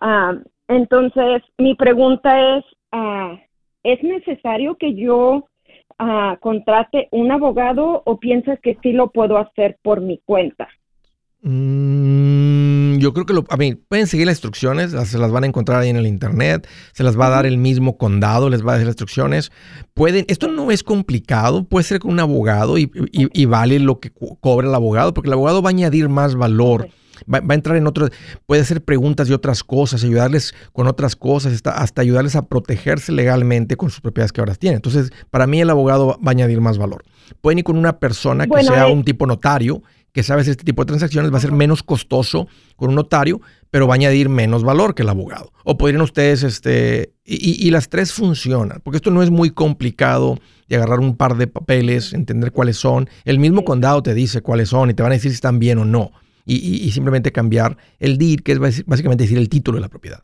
Ah, 0.00 0.34
entonces, 0.68 1.42
mi 1.58 1.74
pregunta 1.74 2.58
es, 2.58 2.64
ah, 2.92 3.38
¿es 3.82 4.02
necesario 4.02 4.76
que 4.76 4.94
yo 4.94 5.48
ah, 5.98 6.36
contrate 6.40 7.08
un 7.12 7.30
abogado 7.30 8.02
o 8.04 8.18
piensas 8.18 8.58
que 8.60 8.76
sí 8.82 8.92
lo 8.92 9.10
puedo 9.10 9.38
hacer 9.38 9.78
por 9.82 10.00
mi 10.00 10.18
cuenta? 10.18 10.68
Mm, 11.48 12.98
yo 12.98 13.12
creo 13.12 13.26
que 13.26 13.32
lo, 13.32 13.44
a 13.48 13.56
mí, 13.56 13.74
pueden 13.74 14.06
seguir 14.06 14.26
las 14.26 14.34
instrucciones, 14.36 14.92
las- 14.92 15.08
se 15.08 15.18
las 15.18 15.30
van 15.30 15.44
a 15.44 15.46
encontrar 15.46 15.80
ahí 15.80 15.88
en 15.90 15.96
el 15.96 16.06
internet, 16.06 16.66
se 16.92 17.02
las 17.02 17.18
va 17.18 17.26
a 17.26 17.30
dar 17.30 17.46
el 17.46 17.58
mismo 17.58 17.96
condado, 17.98 18.50
les 18.50 18.62
va 18.64 18.72
a 18.72 18.76
dar 18.76 18.80
las 18.86 18.92
instrucciones. 18.92 19.50
Pueden, 19.94 20.24
esto 20.28 20.48
no 20.48 20.70
es 20.70 20.82
complicado, 20.82 21.64
puede 21.64 21.84
ser 21.84 22.00
con 22.00 22.12
un 22.12 22.20
abogado 22.20 22.78
y, 22.78 22.90
y- 23.12 23.28
y 23.32 23.44
vale 23.46 23.78
lo 23.78 24.00
que 24.00 24.10
co- 24.10 24.36
cobra 24.40 24.68
el 24.68 24.74
abogado, 24.74 25.14
porque 25.14 25.28
el 25.28 25.34
abogado 25.34 25.62
va 25.62 25.70
a 25.70 25.72
añadir 25.72 26.08
más 26.08 26.34
valor. 26.34 26.88
Va, 27.32 27.40
va 27.40 27.52
a 27.52 27.54
entrar 27.54 27.76
en 27.78 27.86
otro, 27.86 28.08
puede 28.44 28.60
hacer 28.60 28.84
preguntas 28.84 29.26
de 29.26 29.34
otras 29.34 29.64
cosas, 29.64 30.04
ayudarles 30.04 30.52
con 30.74 30.86
otras 30.86 31.16
cosas, 31.16 31.54
hasta, 31.54 31.70
hasta 31.70 32.02
ayudarles 32.02 32.36
a 32.36 32.42
protegerse 32.42 33.10
legalmente 33.10 33.76
con 33.76 33.88
sus 33.88 34.02
propiedades 34.02 34.32
que 34.32 34.42
ahora 34.42 34.54
tienen. 34.54 34.76
Entonces, 34.76 35.10
para 35.30 35.46
mí 35.46 35.58
el 35.60 35.70
abogado 35.70 36.08
va 36.08 36.16
a 36.26 36.30
añadir 36.30 36.60
más 36.60 36.76
valor. 36.76 37.04
Pueden 37.40 37.58
ir 37.60 37.64
con 37.64 37.78
una 37.78 37.98
persona 37.98 38.44
que 38.44 38.50
Bueno, 38.50 38.70
sea 38.70 38.88
eh, 38.88 38.92
un 38.92 39.02
tipo 39.02 39.26
notario, 39.26 39.82
que 40.16 40.22
sabe 40.22 40.40
hacer 40.40 40.52
este 40.52 40.64
tipo 40.64 40.80
de 40.82 40.86
transacciones, 40.86 41.30
va 41.30 41.36
a 41.36 41.42
ser 41.42 41.52
menos 41.52 41.82
costoso 41.82 42.48
con 42.74 42.88
un 42.88 42.94
notario, 42.94 43.42
pero 43.70 43.86
va 43.86 43.92
a 43.92 43.96
añadir 43.96 44.30
menos 44.30 44.64
valor 44.64 44.94
que 44.94 45.02
el 45.02 45.10
abogado. 45.10 45.52
O 45.62 45.76
podrían 45.76 46.00
ustedes, 46.00 46.42
este, 46.42 47.12
y, 47.22 47.66
y- 47.66 47.70
las 47.70 47.90
tres 47.90 48.14
funcionan, 48.14 48.80
porque 48.82 48.96
esto 48.96 49.10
no 49.10 49.22
es 49.22 49.30
muy 49.30 49.50
complicado 49.50 50.38
de 50.68 50.76
agarrar 50.76 51.00
un 51.00 51.18
par 51.18 51.36
de 51.36 51.48
papeles, 51.48 52.14
entender 52.14 52.50
cuáles 52.50 52.78
son. 52.78 53.10
El 53.26 53.38
mismo 53.38 53.62
condado 53.62 54.02
te 54.02 54.14
dice 54.14 54.40
cuáles 54.40 54.70
son 54.70 54.88
y 54.88 54.94
te 54.94 55.02
van 55.02 55.12
a 55.12 55.16
decir 55.16 55.30
si 55.32 55.34
están 55.34 55.58
bien 55.58 55.76
o 55.76 55.84
no. 55.84 56.12
Y, 56.46 56.54
y- 56.54 56.86
y 56.86 56.90
simplemente 56.92 57.30
cambiar 57.30 57.76
el 57.98 58.16
deed, 58.16 58.40
que 58.40 58.52
es 58.52 58.58
básicamente 58.58 59.24
decir 59.24 59.36
el 59.36 59.50
título 59.50 59.76
de 59.76 59.82
la 59.82 59.90
propiedad. 59.90 60.20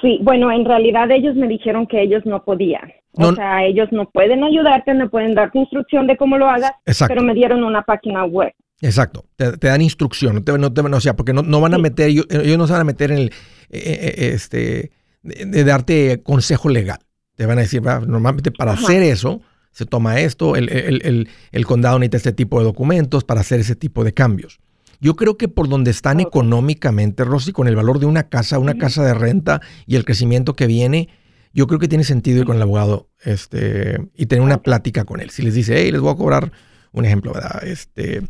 Sí, 0.00 0.20
bueno, 0.22 0.52
en 0.52 0.64
realidad 0.64 1.10
ellos 1.10 1.34
me 1.34 1.48
dijeron 1.48 1.88
que 1.88 2.00
ellos 2.00 2.24
no 2.26 2.44
podían. 2.44 2.92
No- 3.18 3.28
o 3.28 3.34
sea, 3.34 3.64
ellos 3.64 3.88
no 3.92 4.08
pueden 4.10 4.44
ayudarte, 4.44 4.92
no 4.94 5.08
pueden 5.10 5.34
darte 5.34 5.58
instrucción 5.58 6.06
de 6.06 6.16
cómo 6.16 6.36
lo 6.38 6.48
hagas, 6.48 6.72
Exacto. 6.84 7.14
pero 7.14 7.26
me 7.26 7.34
dieron 7.34 7.64
una 7.64 7.82
página 7.82 8.24
web. 8.24 8.52
Exacto, 8.82 9.24
te, 9.36 9.56
te 9.56 9.68
dan 9.68 9.80
instrucción, 9.80 10.34
no 10.34 10.42
te, 10.44 10.58
no 10.58 10.72
te- 10.72 10.82
o 10.82 11.00
sea, 11.00 11.16
porque 11.16 11.32
no, 11.32 11.42
no 11.42 11.60
van 11.60 11.72
a 11.74 11.78
meter, 11.78 12.10
ellos, 12.10 12.26
ellos 12.30 12.58
no 12.58 12.66
se 12.66 12.72
van 12.74 12.82
a 12.82 12.84
meter 12.84 13.10
en 13.10 13.18
el, 13.18 13.26
eh, 13.70 14.14
eh, 14.18 14.30
este, 14.34 14.90
de, 15.22 15.46
de 15.46 15.64
darte 15.64 16.22
consejo 16.22 16.68
legal. 16.68 16.98
Te 17.36 17.46
van 17.46 17.58
a 17.58 17.62
decir, 17.62 17.86
"Va, 17.86 18.00
normalmente 18.00 18.50
para 18.50 18.72
Ajá. 18.72 18.82
hacer 18.84 19.02
eso, 19.02 19.40
se 19.72 19.86
toma 19.86 20.20
esto, 20.20 20.56
el, 20.56 20.68
el- 20.70 21.00
el- 21.04 21.28
el 21.52 21.66
condado 21.66 21.98
necesita 21.98 22.16
este 22.18 22.32
tipo 22.32 22.58
de 22.58 22.64
documentos 22.64 23.24
para 23.24 23.40
hacer 23.40 23.60
ese 23.60 23.76
tipo 23.76 24.04
de 24.04 24.12
cambios. 24.14 24.58
Yo 25.00 25.16
creo 25.16 25.36
que 25.36 25.48
por 25.48 25.68
donde 25.68 25.90
están 25.90 26.20
económicamente, 26.20 27.24
Rosy, 27.24 27.52
con 27.52 27.68
el 27.68 27.76
valor 27.76 27.98
de 27.98 28.06
una 28.06 28.24
casa, 28.28 28.58
una 28.58 28.78
casa 28.78 29.04
de 29.04 29.12
renta 29.14 29.60
y 29.86 29.96
el 29.96 30.04
crecimiento 30.06 30.54
que 30.54 30.66
viene, 30.66 31.08
yo 31.56 31.66
creo 31.66 31.80
que 31.80 31.88
tiene 31.88 32.04
sentido 32.04 32.40
ir 32.40 32.44
con 32.44 32.56
el 32.56 32.62
abogado 32.62 33.08
este, 33.24 33.96
y 34.14 34.26
tener 34.26 34.44
una 34.44 34.62
plática 34.62 35.04
con 35.04 35.20
él. 35.20 35.30
Si 35.30 35.42
les 35.42 35.54
dice, 35.54 35.74
hey, 35.78 35.90
les 35.90 36.02
voy 36.02 36.12
a 36.12 36.16
cobrar 36.16 36.52
un 36.92 37.06
ejemplo, 37.06 37.32
¿verdad? 37.32 37.64
Este, 37.64 38.22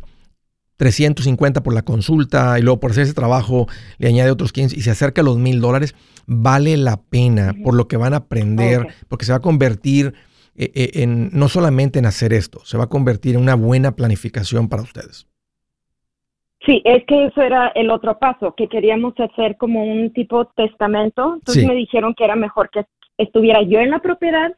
350 0.77 1.61
por 1.61 1.73
la 1.73 1.81
consulta 1.81 2.57
y 2.57 2.61
luego 2.61 2.79
por 2.79 2.91
hacer 2.91 3.03
ese 3.03 3.13
trabajo 3.13 3.67
le 3.97 4.07
añade 4.07 4.31
otros 4.31 4.53
15 4.53 4.77
y 4.77 4.81
se 4.81 4.91
acerca 4.91 5.21
a 5.21 5.25
los 5.25 5.37
mil 5.37 5.59
dólares, 5.59 5.93
vale 6.25 6.77
la 6.77 7.01
pena 7.01 7.53
por 7.63 7.73
lo 7.73 7.89
que 7.89 7.97
van 7.97 8.13
a 8.13 8.17
aprender, 8.17 8.87
porque 9.09 9.25
se 9.25 9.33
va 9.33 9.39
a 9.39 9.41
convertir 9.41 10.13
eh, 10.55 10.71
eh, 10.73 10.91
en 11.03 11.29
no 11.33 11.49
solamente 11.49 11.99
en 11.99 12.05
hacer 12.05 12.31
esto, 12.31 12.61
se 12.63 12.77
va 12.77 12.85
a 12.85 12.89
convertir 12.89 13.35
en 13.35 13.41
una 13.41 13.55
buena 13.55 13.91
planificación 13.95 14.69
para 14.69 14.83
ustedes. 14.83 15.27
Sí, 16.65 16.81
es 16.83 17.03
que 17.05 17.25
eso 17.27 17.41
era 17.41 17.69
el 17.75 17.89
otro 17.89 18.19
paso, 18.19 18.53
que 18.55 18.67
queríamos 18.67 19.13
hacer 19.19 19.55
como 19.57 19.83
un 19.83 20.11
tipo 20.11 20.45
testamento. 20.55 21.35
Entonces 21.35 21.63
Sí. 21.63 21.67
me 21.67 21.75
dijeron 21.75 22.13
que 22.13 22.25
era 22.25 22.35
mejor 22.35 22.69
que 22.69 22.85
estuviera 23.17 23.61
yo 23.63 23.79
en 23.79 23.91
la 23.91 23.99
propiedad 23.99 24.51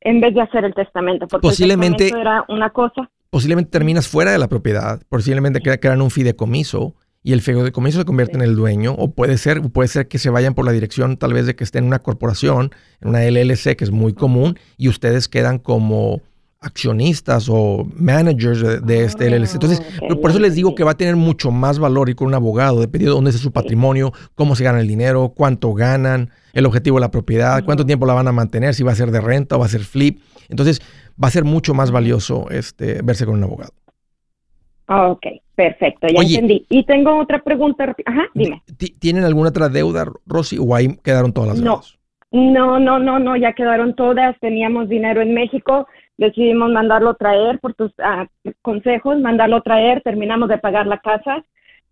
en 0.00 0.20
vez 0.20 0.34
de 0.34 0.42
hacer 0.42 0.64
el 0.64 0.74
testamento, 0.74 1.26
porque 1.28 1.46
Posiblemente- 1.48 2.04
el 2.04 2.10
testamento 2.10 2.30
era 2.30 2.44
una 2.48 2.70
cosa. 2.70 3.10
Posiblemente 3.30 3.70
terminas 3.70 4.06
fuera 4.06 4.30
de 4.32 4.38
la 4.38 4.48
propiedad, 4.48 5.00
posiblemente 5.08 5.60
cre- 5.60 5.80
crean 5.80 6.02
un 6.02 6.10
fideicomiso 6.10 6.94
y 7.22 7.32
el 7.32 7.40
fideicomiso 7.40 7.98
se 8.00 8.04
convierte 8.04 8.36
en 8.36 8.42
el 8.42 8.54
dueño, 8.54 8.92
o 8.92 9.10
puede 9.12 9.38
ser, 9.38 9.62
puede 9.72 9.88
ser 9.88 10.08
que 10.08 10.18
se 10.18 10.28
vayan 10.30 10.54
por 10.54 10.66
la 10.66 10.72
dirección 10.72 11.16
tal 11.16 11.32
vez 11.32 11.46
de 11.46 11.56
que 11.56 11.64
esté 11.64 11.78
en 11.78 11.86
una 11.86 12.00
corporación, 12.00 12.70
en 13.00 13.08
una 13.08 13.24
LLC, 13.24 13.76
que 13.76 13.84
es 13.84 13.90
muy 13.90 14.12
común, 14.12 14.58
y 14.76 14.88
ustedes 14.88 15.26
quedan 15.28 15.58
como 15.58 16.20
accionistas 16.64 17.48
o 17.50 17.86
managers 17.96 18.60
de, 18.60 18.80
de 18.80 19.04
este 19.04 19.28
LLC. 19.30 19.54
Entonces, 19.54 19.80
ok, 20.02 20.20
por- 20.20 20.30
eso 20.30 20.40
les 20.40 20.54
digo 20.54 20.74
que 20.74 20.82
va 20.84 20.92
a 20.92 20.96
tener 20.96 21.16
mucho 21.16 21.50
más 21.50 21.78
valor 21.78 22.08
ir 22.08 22.16
con 22.16 22.28
un 22.28 22.34
abogado, 22.34 22.80
dependiendo 22.80 23.12
de 23.12 23.16
dónde 23.18 23.30
es 23.30 23.38
su 23.38 23.52
patrimonio, 23.52 24.12
cómo 24.34 24.56
se 24.56 24.64
gana 24.64 24.80
el 24.80 24.88
dinero, 24.88 25.32
cuánto 25.36 25.72
ganan, 25.74 26.30
el 26.52 26.66
objetivo 26.66 26.96
de 26.96 27.02
la 27.02 27.10
propiedad, 27.10 27.64
cuánto 27.64 27.84
tiempo 27.86 28.06
la 28.06 28.14
van 28.14 28.28
a 28.28 28.32
mantener, 28.32 28.74
si 28.74 28.82
va 28.82 28.92
a 28.92 28.96
ser 28.96 29.10
de 29.10 29.20
renta 29.20 29.56
o 29.56 29.58
va 29.60 29.66
a 29.66 29.68
ser 29.68 29.82
flip. 29.82 30.20
Entonces, 30.48 30.80
va 31.22 31.28
a 31.28 31.30
ser 31.30 31.44
mucho 31.44 31.74
más 31.74 31.90
valioso 31.90 32.48
este, 32.50 33.00
verse 33.02 33.24
con 33.26 33.34
un 33.36 33.44
abogado. 33.44 33.72
Ah, 34.86 35.08
Ok, 35.08 35.26
perfecto, 35.54 36.06
ya 36.08 36.18
Oye. 36.20 36.34
entendí. 36.34 36.66
Y 36.68 36.84
tengo 36.84 37.18
otra 37.18 37.42
pregunta. 37.42 37.84
Ajá, 38.04 38.24
dime. 38.34 38.62
Ti- 38.76 38.94
¿Tienen 38.98 39.24
alguna 39.24 39.48
otra 39.48 39.68
deuda, 39.68 40.06
Rosy, 40.26 40.58
o 40.60 40.74
ahí 40.74 40.96
quedaron 41.02 41.32
todas 41.32 41.50
las 41.50 41.58
No. 41.60 41.70
deudas? 41.72 41.98
No, 42.32 42.78
no, 42.80 42.98
no, 42.98 43.18
no, 43.18 43.36
ya 43.36 43.52
quedaron 43.54 43.94
todas. 43.94 44.38
Teníamos 44.40 44.88
dinero 44.88 45.22
en 45.22 45.32
México, 45.34 45.86
decidimos 46.16 46.70
mandarlo 46.70 47.14
traer 47.14 47.58
por 47.60 47.74
tus 47.74 47.92
ah, 47.98 48.26
consejos, 48.62 49.18
mandarlo 49.20 49.60
traer, 49.62 50.00
terminamos 50.02 50.48
de 50.48 50.58
pagar 50.58 50.86
la 50.86 50.98
casa 50.98 51.44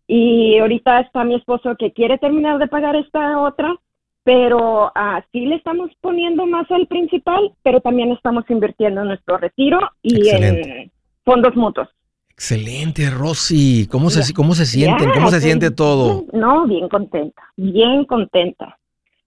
y 0.07 0.59
ahorita 0.59 1.01
está 1.01 1.25
mi 1.25 1.35
esposo 1.37 1.77
que 1.77 1.93
quiere 1.93 2.19
terminar 2.19 2.59
de 2.59 2.69
pagar 2.69 2.97
esta 2.97 3.39
otra, 3.41 3.75
pero 4.25 4.93
ah, 4.95 5.23
sí 5.33 5.47
le 5.47 5.57
estamos 5.57 5.91
poniendo 6.01 6.47
más 6.47 6.71
al 6.71 6.87
principal, 6.87 7.53
pero 7.63 7.81
también 7.81 8.13
estamos 8.13 8.45
invirtiendo 8.49 9.03
en 9.03 9.09
nuestro 9.09 9.39
retiro 9.39 9.81
y 10.03 10.17
Excelente. 10.17 10.83
en 10.83 10.91
fondos 11.25 11.57
mutuos. 11.57 11.89
Excelente, 12.31 13.11
Rosy. 13.11 13.87
¿Cómo 13.91 14.11
se, 14.11 14.21
Ya. 14.23 14.35
cómo 14.35 14.55
se 14.55 14.67
sienten? 14.67 15.11
¿Cómo 15.13 15.29
se 15.29 15.41
siente 15.41 15.71
todo? 15.71 16.25
No, 16.33 16.67
bien 16.67 16.89
contenta, 16.89 17.43
bien 17.57 18.05
contenta, 18.05 18.79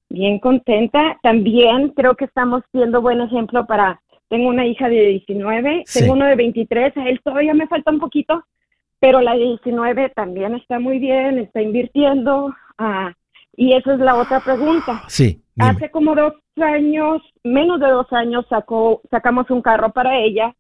bien 0.10 0.40
contenta. 0.40 1.18
También 1.22 1.90
creo 1.90 2.16
que 2.16 2.26
estamos 2.26 2.64
siendo 2.72 3.02
buen 3.02 3.22
ejemplo 3.22 3.66
para, 3.68 4.02
tengo 4.30 4.50
una 4.50 4.66
hija 4.66 4.90
de 4.90 5.08
19, 5.08 5.84
Sí. 5.86 6.00
tengo 6.00 6.14
uno 6.14 6.26
de 6.26 6.36
23, 6.36 6.96
a 6.98 7.08
él 7.10 7.20
todavía 7.24 7.54
me 7.54 7.68
falta 7.68 7.92
un 7.92 8.00
poquito, 8.00 8.44
pero 9.00 9.22
la 9.22 9.34
de 9.34 9.44
19 9.44 10.10
también 10.10 10.56
está 10.56 10.80
muy 10.80 11.00
bien, 11.00 11.40
está 11.40 11.62
invirtiendo. 11.62 12.54
ah, 12.78 13.14
y 13.58 13.72
esa 13.74 13.94
es 13.94 14.00
la 14.00 14.16
otra 14.16 14.42
pregunta. 14.42 15.04
Sí, 15.08 15.42
dime. 15.56 15.70
Hace 15.70 15.90
como 15.90 16.14
dos 16.14 16.34
años, 16.58 17.22
menos 17.44 17.80
de 17.80 17.88
dos 17.88 18.12
años, 18.12 18.46
sacó, 18.50 19.02
sacamos 19.10 19.50
un 19.50 19.62
carro 19.62 19.94
para 19.94 20.18
ella, 20.20 20.54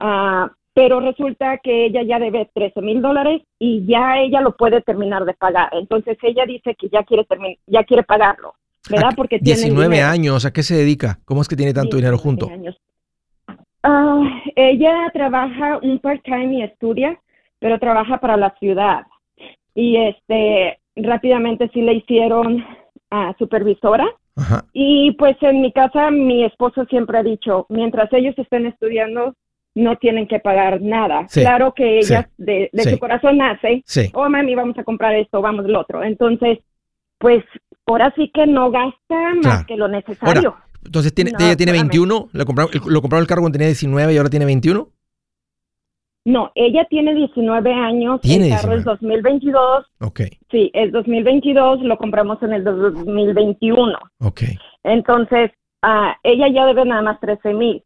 ah, 0.00 0.50
pero 0.74 1.00
resulta 1.00 1.56
que 1.58 1.86
ella 1.86 2.02
ya 2.02 2.18
debe 2.18 2.50
13 2.54 2.82
mil 2.82 3.00
dólares 3.00 3.40
y 3.58 3.86
ya 3.86 4.18
ella 4.18 4.42
lo 4.42 4.54
puede 4.56 4.82
terminar 4.82 5.24
de 5.24 5.32
pagar. 5.32 5.70
Entonces 5.72 6.18
ella 6.22 6.44
dice 6.44 6.74
que 6.74 6.88
ya 6.90 7.02
quiere 7.04 7.24
termin- 7.26 7.58
ya 7.66 7.84
quiere 7.84 8.02
pagarlo, 8.02 8.52
¿verdad? 8.90 9.10
¿A- 9.12 9.16
Porque 9.16 9.38
tiene 9.38 9.58
el 9.58 9.64
19 9.68 9.94
dinero. 9.94 10.10
años, 10.12 10.44
¿a 10.44 10.52
qué 10.52 10.62
se 10.62 10.74
dedica? 10.76 11.18
¿Cómo 11.24 11.40
es 11.40 11.48
que 11.48 11.56
tiene 11.56 11.72
tanto 11.72 11.96
dinero 11.96 12.16
19 12.18 12.22
junto? 12.22 12.52
años. 12.52 12.76
Ah, 13.88 14.42
ella 14.56 15.10
trabaja 15.12 15.78
un 15.82 15.98
part-time 16.00 16.54
y 16.56 16.62
estudia, 16.62 17.18
pero 17.60 17.78
trabaja 17.78 18.18
para 18.18 18.36
la 18.36 18.50
ciudad. 18.58 19.04
Y 19.74 19.96
este, 19.96 20.78
rápidamente 20.96 21.70
sí 21.72 21.82
le 21.82 21.94
hicieron 21.94 22.64
a 23.10 23.34
supervisora. 23.38 24.06
Ajá. 24.36 24.64
Y 24.72 25.12
pues 25.12 25.36
en 25.40 25.60
mi 25.60 25.72
casa 25.72 26.10
mi 26.10 26.44
esposo 26.44 26.84
siempre 26.86 27.18
ha 27.18 27.22
dicho, 27.22 27.66
mientras 27.68 28.12
ellos 28.12 28.34
estén 28.38 28.66
estudiando, 28.66 29.34
no 29.76 29.96
tienen 29.96 30.26
que 30.26 30.40
pagar 30.40 30.80
nada. 30.82 31.26
Sí, 31.28 31.42
Claro 31.42 31.72
que 31.72 31.98
ella 31.98 32.22
sí, 32.22 32.28
de, 32.44 32.70
de 32.72 32.82
sí. 32.82 32.90
su 32.90 32.98
corazón 32.98 33.36
nace, 33.38 33.82
Sí. 33.86 34.10
oh 34.14 34.28
mami, 34.28 34.54
vamos 34.54 34.76
a 34.78 34.84
comprar 34.84 35.14
esto, 35.14 35.40
vamos 35.40 35.66
lo 35.66 35.80
otro. 35.80 36.02
Entonces, 36.02 36.58
pues 37.18 37.44
ahora 37.86 38.12
sí 38.16 38.30
que 38.34 38.46
no 38.46 38.70
gasta 38.70 39.14
más 39.36 39.40
Claro. 39.42 39.64
que 39.68 39.76
lo 39.76 39.88
necesario. 39.88 40.56
Entonces, 40.86 41.14
tiene, 41.14 41.32
No, 41.32 41.38
ella 41.44 41.56
tiene 41.56 41.72
espérame. 41.72 41.88
21, 41.90 42.28
lo 42.32 42.46
compraron, 42.46 42.70
lo 42.86 43.00
compraron 43.02 43.22
el 43.22 43.28
carro 43.28 43.42
cuando 43.42 43.56
tenía 43.56 43.68
19 43.68 44.14
y 44.14 44.16
ahora 44.16 44.30
tiene 44.30 44.44
21. 44.46 44.88
No, 46.24 46.50
ella 46.56 46.84
tiene 46.90 47.14
19 47.14 47.72
años, 47.72 48.20
Tiene 48.20 48.46
el 48.46 48.50
carro 48.56 48.72
19. 48.74 48.78
es 48.80 48.84
2022, 48.84 49.86
Ok, 50.00 50.20
sí, 50.50 50.70
es 50.74 50.90
2022, 50.90 51.82
lo 51.82 51.96
compramos 51.98 52.42
en 52.42 52.52
el 52.52 52.64
2021. 52.64 53.96
ok. 54.20 54.40
Entonces, 54.82 55.50
ah, 55.82 56.16
ella 56.24 56.48
ya 56.52 56.66
debe 56.66 56.84
nada 56.84 57.02
más 57.02 57.20
13 57.20 57.52
mil. 57.54 57.82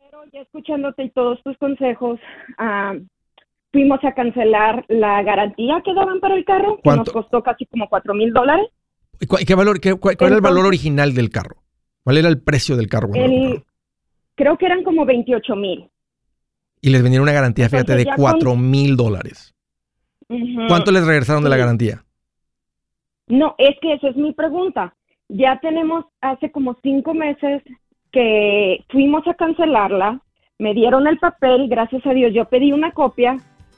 Pero 0.00 0.22
ya 0.32 0.40
escuchándote 0.40 1.04
y 1.04 1.10
todos 1.10 1.40
tus 1.44 1.56
consejos, 1.58 2.18
ah, 2.58 2.94
fuimos 3.72 4.02
a 4.04 4.12
cancelar 4.14 4.84
la 4.88 5.22
garantía 5.22 5.80
que 5.84 5.94
daban 5.94 6.18
para 6.18 6.34
el 6.34 6.44
carro, 6.44 6.76
que 6.76 6.82
¿Cuánto? 6.82 7.04
nos 7.04 7.12
costó 7.12 7.42
casi 7.44 7.66
como 7.66 7.88
4 7.88 8.14
mil 8.14 8.32
dólares. 8.32 8.66
¿Y 9.20 9.26
cuál, 9.26 9.44
qué 9.44 9.54
valor, 9.54 9.78
qué- 9.80 9.94
cuál, 9.94 10.16
cuál 10.16 10.28
era 10.28 10.36
el 10.36 10.42
valor 10.42 10.58
Entonces- 10.58 10.68
original 10.80 11.14
del 11.14 11.30
carro? 11.30 11.56
¿Cuál 12.08 12.16
era 12.16 12.28
el 12.30 12.40
precio 12.40 12.74
del 12.74 12.88
carro? 12.88 13.10
El, 13.12 13.62
creo 14.34 14.56
que 14.56 14.64
eran 14.64 14.82
como 14.82 15.04
28 15.04 15.54
mil. 15.56 15.90
Y 16.80 16.88
les 16.88 17.02
vendieron 17.02 17.24
una 17.24 17.34
garantía, 17.34 17.68
fíjate, 17.68 17.96
de 17.96 18.06
4 18.16 18.56
mil 18.56 18.96
dólares. 18.96 19.54
¿Cuánto 20.68 20.90
les 20.90 21.04
regresaron 21.04 21.44
de 21.44 21.50
la 21.50 21.58
garantía? 21.58 22.02
No, 23.26 23.54
es 23.58 23.76
que 23.82 23.92
esa 23.92 24.08
es 24.08 24.16
mi 24.16 24.32
pregunta. 24.32 24.96
Ya 25.28 25.60
tenemos 25.60 26.06
hace 26.22 26.50
como 26.50 26.78
cinco 26.82 27.12
meses 27.12 27.62
que 28.10 28.86
fuimos 28.88 29.28
a 29.28 29.34
cancelarla, 29.34 30.22
me 30.58 30.72
dieron 30.72 31.06
el 31.08 31.18
papel, 31.18 31.68
gracias 31.68 32.06
a 32.06 32.14
Dios 32.14 32.32
yo 32.32 32.46
pedí 32.46 32.72
una 32.72 32.92
copia 32.92 33.36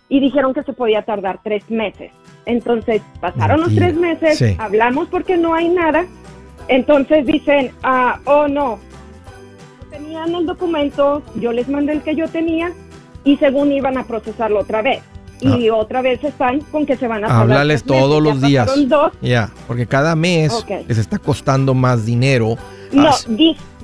y 0.09 0.21
dijeron 0.21 0.55
que 0.55 0.63
se 0.63 0.73
podía 0.73 1.03
tardar 1.03 1.41
tres 1.43 1.69
meses. 1.69 2.13
Entonces 2.47 3.03
pasaron 3.21 3.63
los 3.63 3.75
tres 3.75 3.97
meses, 3.97 4.57
hablamos 4.61 5.09
porque 5.09 5.37
no 5.37 5.53
hay 5.53 5.69
nada, 5.69 6.07
entonces 6.71 7.27
dicen, 7.27 7.73
ah, 7.83 8.21
oh 8.25 8.49
no, 8.49 8.79
tenían 9.91 10.35
el 10.35 10.47
documento, 10.47 11.23
yo 11.35 11.53
les 11.53 11.69
mandé 11.69 11.93
el 11.93 12.03
que 12.03 12.15
yo 12.15 12.29
tenía 12.29 12.73
y 13.25 13.37
según 13.37 13.73
iban 13.73 13.99
a 13.99 14.05
procesarlo 14.05 14.61
otra 14.61 14.81
vez. 14.81 15.03
Y 15.41 15.69
ah. 15.69 15.75
otra 15.75 16.01
vez 16.03 16.23
están 16.23 16.61
con 16.61 16.87
que 16.87 16.97
se 16.97 17.09
van 17.09 17.25
a 17.25 17.41
Hablarles 17.41 17.83
todos 17.83 18.23
los 18.23 18.41
días. 18.41 18.71
Ya, 19.21 19.51
porque 19.67 19.87
cada 19.87 20.15
mes 20.15 20.65
les 20.87 20.99
está 20.99 21.19
costando 21.19 21.75
más 21.75 22.07
dinero. 22.07 22.57
No, 22.93 23.11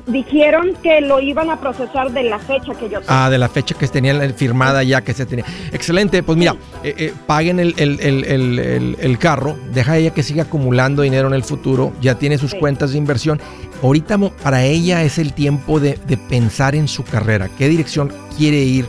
dijeron 0.07 0.75
que 0.83 1.01
lo 1.01 1.21
iban 1.21 1.51
a 1.51 1.61
procesar 1.61 2.13
de 2.13 2.23
la 2.25 2.39
fecha 2.39 2.75
que 2.75 2.89
yo 2.89 3.01
tenía. 3.01 3.07
Ah, 3.09 3.31
de 3.31 3.39
la 3.39 3.49
fecha 3.49 3.75
que 3.75 3.89
tenían 3.89 4.35
firmada 4.35 4.83
ya 4.83 5.03
que 5.03 5.13
se 5.13 5.27
tenía. 5.27 5.45
Excelente, 5.73 6.23
pues 6.23 6.39
mira, 6.39 6.55
eh, 6.83 6.95
eh, 6.97 7.15
paguen 7.27 7.59
el, 7.59 7.75
el, 7.79 9.19
carro, 9.19 9.57
deja 9.73 9.97
ella 9.97 10.13
que 10.13 10.23
siga 10.23 10.45
acumulando 10.45 11.03
dinero 11.03 11.29
en 11.29 11.35
el 11.35 11.43
futuro, 11.43 11.93
ya 12.01 12.17
tiene 12.17 12.39
sus 12.39 12.55
cuentas 12.55 12.93
de 12.93 12.99
inversión. 12.99 13.41
Ahorita 13.83 14.17
para 14.43 14.65
ella 14.65 15.03
es 15.03 15.19
el 15.19 15.33
tiempo 15.33 15.81
de, 15.81 15.99
de 16.07 16.17
pensar 16.17 16.75
en 16.75 16.89
su 16.89 17.05
carrera, 17.05 17.51
qué 17.59 17.69
dirección 17.69 18.13
quiere 18.37 18.59
ir 18.59 18.89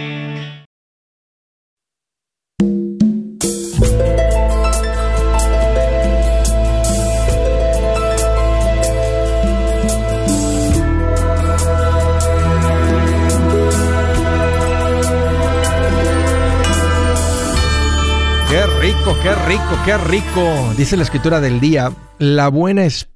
Rico, 19.01 19.17
qué 19.23 19.33
rico, 19.47 19.79
qué 19.83 19.97
rico. 19.97 20.73
Dice 20.77 20.95
la 20.95 21.03
escritura 21.03 21.41
del 21.41 21.59
día, 21.59 21.91
la 22.19 22.49
buena 22.49 22.85
es... 22.85 23.09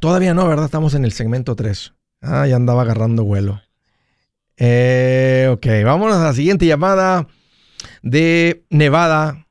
Todavía 0.00 0.34
no, 0.34 0.48
¿verdad? 0.48 0.64
Estamos 0.64 0.94
en 0.94 1.04
el 1.04 1.12
segmento 1.12 1.54
3. 1.54 1.94
Ah, 2.22 2.46
ya 2.48 2.56
andaba 2.56 2.82
agarrando 2.82 3.22
vuelo. 3.22 3.60
Eh, 4.56 5.48
ok, 5.52 5.66
vámonos 5.84 6.16
a 6.16 6.24
la 6.24 6.32
siguiente 6.32 6.66
llamada 6.66 7.28
de 8.02 8.64
Nevada. 8.70 9.46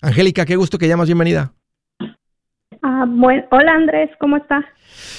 Angélica, 0.00 0.46
qué 0.46 0.56
gusto 0.56 0.78
que 0.78 0.88
llamas, 0.88 1.08
bienvenida. 1.08 1.52
Ah, 2.82 3.04
hola 3.50 3.72
Andrés, 3.72 4.10
¿cómo 4.18 4.38
estás? 4.38 4.64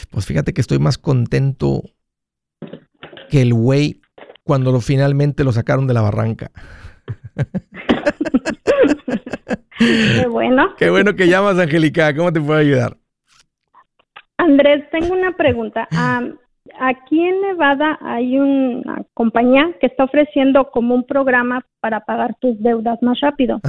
Pues 0.10 0.26
fíjate 0.26 0.54
que 0.54 0.62
estoy 0.62 0.80
más 0.80 0.98
contento 0.98 1.84
que 3.30 3.41
el 3.43 3.54
güey 3.54 4.02
cuando 4.43 4.71
lo, 4.71 4.82
finalmente 4.82 5.43
lo 5.43 5.52
sacaron 5.52 5.86
de 5.86 5.93
la 5.93 6.02
barranca. 6.02 6.52
Qué 9.78 10.28
bueno. 10.28 10.76
Qué 10.78 10.89
bueno 10.89 11.15
que 11.15 11.28
llamas, 11.28 11.60
Angélica. 11.60 12.15
¿Cómo 12.15 12.32
te 12.32 12.39
puedo 12.41 12.60
ayudar? 12.60 12.98
Andrés, 14.38 14.89
tengo 14.91 15.13
una 15.13 15.32
pregunta. 15.34 15.88
aquí 16.80 17.20
en 17.22 17.41
Nevada 17.41 17.98
hay 18.02 18.38
una 18.39 19.04
compañía 19.13 19.72
que 19.80 19.88
está 19.88 20.06
ofreciendo 20.06 20.70
como 20.72 20.96
un 20.96 21.06
programa 21.06 21.65
para 21.80 22.02
pagar 22.02 22.36
tus 22.39 22.62
deudas 22.62 23.02
más 23.02 23.20
rápido. 23.20 23.62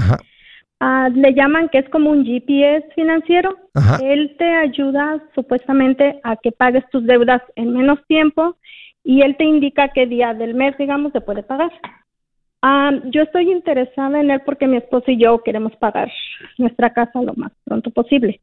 Ah, 0.78 1.08
le 1.12 1.32
llaman 1.32 1.70
que 1.70 1.78
es 1.78 1.88
como 1.88 2.10
un 2.10 2.24
GPS 2.24 2.86
financiero. 2.94 3.56
Él 4.02 4.34
te 4.38 4.44
ayuda 4.44 5.22
supuestamente 5.34 6.20
a 6.22 6.36
que 6.36 6.52
pagues 6.52 6.84
tus 6.90 7.04
deudas 7.06 7.42
en 7.54 7.72
menos 7.72 7.98
tiempo 8.06 8.56
y 9.02 9.22
él 9.22 9.36
te 9.36 9.44
indica 9.44 9.88
qué 9.94 10.06
día 10.06 10.34
del 10.34 10.54
mes, 10.54 10.76
digamos, 10.78 11.12
se 11.12 11.20
puede 11.20 11.42
pagar. 11.42 11.70
Ah, 12.68 12.90
yo 13.12 13.22
estoy 13.22 13.48
interesada 13.52 14.20
en 14.20 14.28
él 14.28 14.42
porque 14.44 14.66
mi 14.66 14.78
esposo 14.78 15.12
y 15.12 15.18
yo 15.22 15.40
queremos 15.44 15.76
pagar 15.76 16.10
nuestra 16.58 16.92
casa 16.92 17.22
lo 17.22 17.32
más 17.34 17.52
pronto 17.62 17.92
posible. 17.92 18.40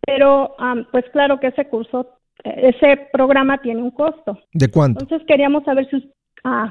Pero, 0.00 0.56
pues 0.90 1.04
claro 1.12 1.38
que 1.38 1.48
ese 1.48 1.66
curso, 1.66 2.08
ese 2.44 3.08
programa 3.12 3.60
tiene 3.60 3.82
un 3.82 3.90
costo. 3.90 4.38
¿De 4.54 4.70
cuánto? 4.70 5.00
Entonces 5.02 5.26
queríamos 5.28 5.64
saber 5.64 5.86
si 5.90 6.10
ah, 6.44 6.70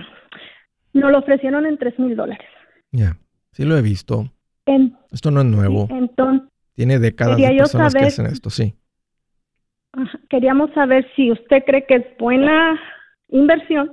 nos 0.93 1.11
lo 1.11 1.19
ofrecieron 1.19 1.67
en 1.67 1.77
tres 1.77 1.99
mil 1.99 2.15
dólares. 2.15 2.47
Ya, 2.91 3.15
sí 3.51 3.63
lo 3.63 3.77
he 3.77 3.83
visto. 3.83 4.31
esto 5.11 5.29
no 5.29 5.41
es 5.41 5.45
nuevo. 5.45 5.87
entonces, 5.91 6.49
tiene 6.73 6.97
décadas 6.97 7.37
de 7.37 7.57
personas 7.57 7.93
que 7.93 8.05
hacen 8.05 8.25
esto, 8.25 8.49
sí. 8.49 8.73
queríamos 10.31 10.73
saber 10.73 11.07
si 11.15 11.31
usted 11.31 11.63
cree 11.63 11.85
que 11.85 11.95
es 11.97 12.17
buena 12.17 12.79
inversión 13.29 13.91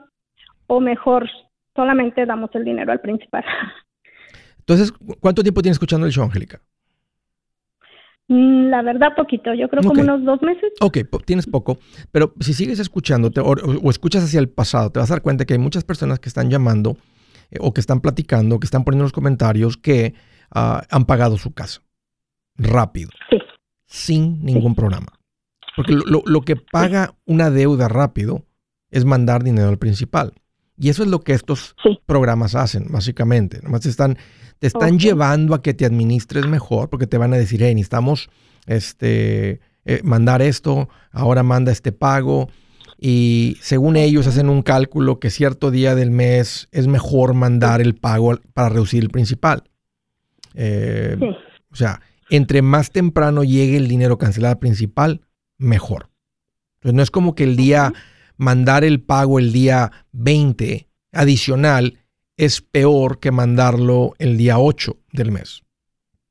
o 0.69 0.81
mejor 0.81 1.29
solamente 1.75 2.27
damos 2.27 2.51
el 2.55 2.65
dinero 2.65 2.93
al 2.93 3.01
principal. 3.01 3.45
Entonces, 4.61 4.93
¿cuánto 5.21 5.43
tiempo 5.43 5.61
tienes 5.61 5.77
escuchando 5.77 6.07
el 6.07 6.13
show, 6.13 6.25
Angélica? 6.25 6.61
Mm, 8.29 8.69
la 8.71 8.83
verdad, 8.83 9.15
poquito. 9.15 9.53
Yo 9.53 9.69
creo 9.69 9.83
como 9.83 10.01
unos 10.01 10.25
dos 10.25 10.41
meses. 10.43 10.73
Ok, 10.81 10.99
tienes 11.27 11.47
poco. 11.47 11.79
Pero 12.11 12.33
si 12.41 12.55
sigues 12.55 12.79
escuchándote 12.79 13.41
o, 13.41 13.91
escuchas 13.91 14.25
hacia 14.25 14.41
el 14.41 14.49
pasado, 14.49 14.91
te 14.91 14.99
vas 14.99 15.11
a 15.11 15.15
dar 15.15 15.23
cuenta 15.23 15.45
que 15.45 15.53
hay 15.55 15.59
muchas 15.59 15.85
personas 15.85 16.19
que 16.19 16.29
están 16.29 16.51
llamando 16.51 16.97
eh, 17.51 17.59
o 17.61 17.75
que 17.75 17.81
están 17.81 18.01
platicando, 18.01 18.59
que 18.59 18.65
están 18.65 18.85
poniendo 18.85 19.05
los 19.05 19.13
comentarios 19.13 19.77
que 19.77 20.15
ah, 20.51 20.83
han 20.91 21.05
pagado 21.05 21.37
su 21.37 21.53
casa 21.53 21.83
rápido. 22.57 23.11
Sí. 23.31 23.39
Sin 23.87 24.45
ningún 24.45 24.75
programa. 24.75 25.19
Porque 25.77 25.93
lo, 25.93 26.23
lo, 26.25 26.41
que 26.43 26.57
paga 26.57 27.15
una 27.27 27.51
deuda 27.51 27.89
rápido 27.89 28.45
es 28.91 29.05
mandar 29.05 29.43
dinero 29.43 29.69
al 29.69 29.79
principal. 29.79 30.33
Y 30.77 30.89
eso 30.89 31.03
es 31.05 31.09
lo 31.09 31.21
que 31.21 31.33
estos 31.33 31.77
programas 32.07 32.55
hacen, 32.55 32.87
básicamente. 32.91 33.61
Nomás 33.63 33.83
te 33.83 33.89
están, 33.89 34.19
te 34.59 34.67
están 34.67 34.99
llevando 34.99 35.55
a 35.55 35.63
que 35.63 35.75
te 35.75 35.85
administres 35.85 36.47
mejor, 36.47 36.91
porque 36.91 37.07
te 37.07 37.19
van 37.19 37.33
a 37.33 37.37
decir, 37.37 37.63
hey, 37.63 37.75
necesitamos 37.75 38.29
este, 38.67 39.61
eh, 39.85 40.01
mandar 40.03 40.43
esto, 40.43 40.89
ahora 41.13 41.43
manda 41.43 41.71
este 41.71 41.93
pago. 41.93 42.49
Y 42.99 43.57
según 43.61 43.97
ellos 43.97 44.27
hacen 44.27 44.49
un 44.49 44.63
cálculo 44.63 45.21
que 45.21 45.31
cierto 45.31 45.71
día 45.71 45.95
del 45.95 46.11
mes 46.11 46.69
es 46.73 46.87
mejor 46.87 47.35
mandar 47.35 47.81
el 47.81 47.95
pago 47.95 48.39
para 48.53 48.69
reducir 48.69 49.03
el 49.03 49.11
principal. 49.11 49.65
Eh, 50.55 51.17
o 51.71 51.77
sea, 51.77 52.01
entre 52.31 52.63
más 52.63 52.91
temprano 52.91 53.45
llegue 53.45 53.77
el 53.77 53.89
dinero 53.89 54.19
cancelado 54.19 54.59
principal, 54.59 55.21
mejor. 55.59 56.09
Entonces 56.77 56.95
no 56.95 57.03
es 57.03 57.11
como 57.11 57.35
que 57.35 57.45
el 57.45 57.57
día 57.57 57.93
mandar 58.37 58.85
el 58.85 59.01
pago 59.01 59.39
el 59.39 59.53
día 59.53 59.93
20 60.13 60.89
adicional 61.13 61.99
es 62.37 62.61
peor 62.61 63.21
que 63.21 63.31
mandarlo 63.31 64.15
el 64.19 64.37
día 64.37 64.59
8 64.59 64.97
del 65.13 65.31
mes. 65.31 65.63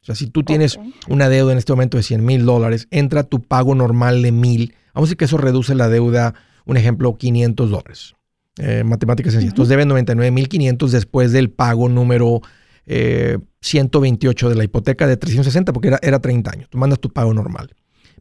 O 0.01 0.05
sea, 0.05 0.15
si 0.15 0.27
tú 0.27 0.43
tienes 0.43 0.77
una 1.07 1.29
deuda 1.29 1.53
en 1.53 1.57
este 1.57 1.71
momento 1.71 1.95
de 1.95 2.03
100 2.03 2.25
mil 2.25 2.45
dólares, 2.45 2.87
entra 2.91 3.23
tu 3.23 3.41
pago 3.41 3.73
normal 3.73 4.21
de 4.21 4.33
mil. 4.33 4.75
Vamos 4.93 5.07
a 5.07 5.09
decir 5.09 5.17
que 5.17 5.25
eso 5.25 5.37
reduce 5.37 5.75
la 5.75 5.87
deuda, 5.87 6.33
un 6.65 6.75
ejemplo, 6.75 7.17
500 7.17 7.69
dólares. 7.69 8.13
Eh, 8.57 8.83
matemáticas 8.83 9.31
sencillas. 9.31 9.53
Entonces 9.53 9.69
debes 9.69 9.87
99.500 9.87 10.89
después 10.89 11.31
del 11.31 11.49
pago 11.49 11.87
número 11.87 12.41
128 12.85 14.49
de 14.49 14.55
la 14.55 14.65
hipoteca 14.65 15.07
de 15.07 15.15
360 15.15 15.71
porque 15.71 15.87
era, 15.87 15.99
era 16.01 16.19
30 16.19 16.51
años. 16.51 16.69
Tú 16.69 16.77
mandas 16.77 16.99
tu 16.99 17.09
pago 17.09 17.33
normal. 17.33 17.73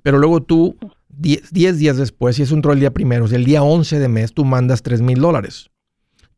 Pero 0.03 0.19
luego 0.19 0.43
tú, 0.43 0.77
10, 1.09 1.53
días 1.53 1.97
después, 1.97 2.37
si 2.37 2.43
es 2.43 2.53
un 2.53 2.63
rol 2.63 2.75
el 2.75 2.81
día 2.81 2.93
primero, 2.93 3.27
el 3.27 3.45
día 3.45 3.63
11 3.63 3.99
de 3.99 4.09
mes, 4.09 4.33
tú 4.33 4.45
mandas 4.45 4.83
3 4.83 5.01
mil 5.03 5.21
dólares. 5.21 5.71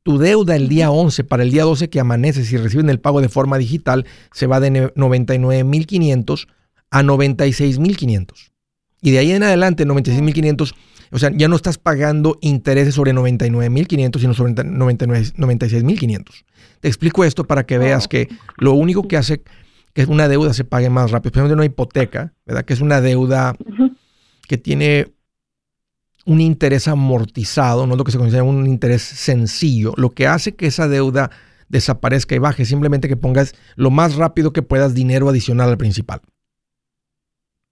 Tu 0.03 0.19
deuda 0.19 0.55
el 0.55 0.69
día 0.69 0.91
11 0.91 1.25
para 1.25 1.43
el 1.43 1.51
día 1.51 1.65
12 1.65 1.89
que 1.89 1.99
amaneces 1.99 2.53
y 2.53 2.59
reciben 2.59 2.91
el 2.91 3.01
pago 3.01 3.23
de 3.23 3.31
forma 3.31 3.57
digital 3.57 4.05
se 4.33 4.47
va 4.47 4.61
de 4.61 4.93
99.500 4.95 6.47
a 6.91 7.03
96.500. 7.03 8.53
Y 9.01 9.11
de 9.11 9.19
ahí 9.19 9.33
en 9.33 9.43
adelante, 9.43 9.87
96.500, 9.87 10.75
o 11.11 11.19
sea, 11.19 11.31
ya 11.35 11.49
no 11.49 11.57
estás 11.57 11.79
pagando 11.79 12.39
intereses 12.43 12.95
sobre 12.95 13.13
99.500, 13.13 14.21
sino 14.21 14.35
sobre 14.35 14.55
96.500. 14.55 16.45
Te 16.81 16.89
explico 16.89 17.25
esto 17.25 17.45
para 17.45 17.65
que 17.65 17.79
veas 17.79 18.09
que 18.09 18.29
lo 18.59 18.73
único 18.73 19.09
que 19.09 19.17
hace 19.17 19.43
que 19.95 20.05
una 20.05 20.29
deuda 20.29 20.53
se 20.53 20.65
pague 20.65 20.91
más 20.91 21.13
rápido, 21.13 21.29
especialmente 21.29 21.55
una 21.55 21.65
hipoteca, 21.65 22.35
¿verdad? 22.45 22.65
Que 22.65 22.75
es 22.75 22.81
una 22.81 23.01
deuda 23.01 23.57
que 24.49 24.59
tiene 24.59 25.15
un 26.27 26.41
interés 26.41 26.89
amortizado, 26.89 27.87
no 27.87 27.95
es 27.95 27.99
lo 27.99 28.05
que 28.05 28.13
se 28.13 28.19
considera 28.19 28.43
un 28.45 28.67
interés 28.67 29.03
sencillo. 29.03 29.95
Lo 29.97 30.11
que 30.11 30.27
hace 30.27 30.57
que 30.57 30.67
esa 30.67 30.89
deuda 30.89 31.31
desaparezca 31.69 32.35
y 32.35 32.39
baje, 32.39 32.65
simplemente 32.65 33.09
que 33.09 33.17
pongas 33.17 33.55
lo 33.77 33.91
más 33.91 34.17
rápido 34.17 34.53
que 34.53 34.63
puedas 34.63 34.95
dinero 34.95 35.29
adicional 35.29 35.71
al 35.71 35.79
principal. 35.79 36.21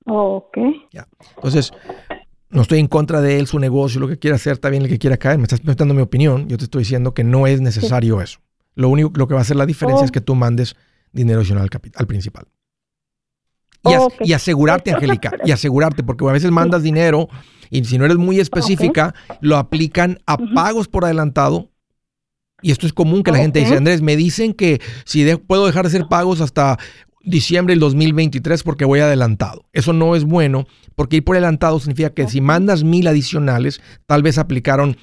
ok. 0.07 0.59
Ya. 0.93 1.09
Entonces, 1.37 1.73
no 2.51 2.63
estoy 2.63 2.79
en 2.79 2.87
contra 2.87 3.21
de 3.21 3.39
él, 3.39 3.49
su 3.49 3.59
negocio, 3.59 4.01
lo 4.01 4.09
que 4.09 4.19
quiera 4.19 4.37
hacer, 4.37 4.53
está 4.53 4.69
bien 4.69 4.83
el 4.83 4.89
que 4.89 4.99
quiera 4.99 5.17
caer. 5.17 5.39
Me 5.39 5.45
estás 5.45 5.61
preguntando 5.61 5.95
mi 5.95 6.03
opinión. 6.03 6.49
Yo 6.49 6.57
te 6.57 6.65
estoy 6.65 6.81
diciendo 6.81 7.15
que 7.15 7.25
no 7.25 7.49
es 7.49 7.61
necesario 7.61 8.21
eso. 8.21 8.39
Lo 8.75 8.89
único 8.89 9.11
lo 9.17 9.27
que 9.27 9.35
va 9.35 9.41
a 9.41 9.43
hacer 9.43 9.57
la 9.57 9.67
diferencia 9.67 10.05
es 10.05 10.11
oh. 10.11 10.13
que 10.13 10.21
tú 10.21 10.35
mandes 10.35 10.77
dinero 11.13 11.41
adicional 11.41 11.69
al, 11.71 11.93
al 11.95 12.07
principal. 12.07 12.47
Y, 14.25 14.33
asegurarte, 14.33 14.93
Angélica, 14.93 15.33
y 15.45 15.51
asegurarte, 15.51 16.05
porque 16.05 16.25
a 16.29 16.33
veces 16.33 16.53
mandas 16.53 16.83
dinero 16.83 17.29
y 17.69 17.85
si 17.85 17.99
no 17.99 18.05
eres 18.05 18.17
muy 18.17 18.39
específica, 18.39 19.15
lo 19.41 19.57
aplican 19.57 20.21
a 20.27 20.37
pagos 20.37 20.89
por 20.89 21.05
adelantado. 21.05 21.71
Y 22.61 22.71
esto 22.71 22.87
es 22.87 22.93
común 22.93 23.25
que 23.25 23.33
la 23.33 23.39
gente 23.39 23.59
dice, 23.59 23.77
Andrés, 23.77 24.03
me 24.03 24.15
dicen 24.15 24.55
que 24.55 24.81
si 25.05 25.25
puedo 25.37 25.67
dejar 25.67 25.85
de 25.85 25.89
hacer 25.89 26.07
pagos 26.07 26.41
hasta 26.41 26.79
diciembre 27.25 27.73
del 27.73 27.81
2023 27.81 28.63
porque 28.63 28.85
voy 28.85 29.01
adelantado. 29.01 29.65
Eso 29.73 29.93
no 29.93 30.15
es 30.17 30.25
bueno 30.25 30.67
porque 30.95 31.17
ir 31.17 31.25
por 31.25 31.37
adelantado 31.37 31.79
significa 31.79 32.11
que 32.11 32.29
si 32.29 32.41
mandas 32.41 32.85
mil 32.85 33.07
adicionales, 33.07 33.81
tal 34.07 34.23
vez 34.23 34.39
aplicaron 34.39 34.97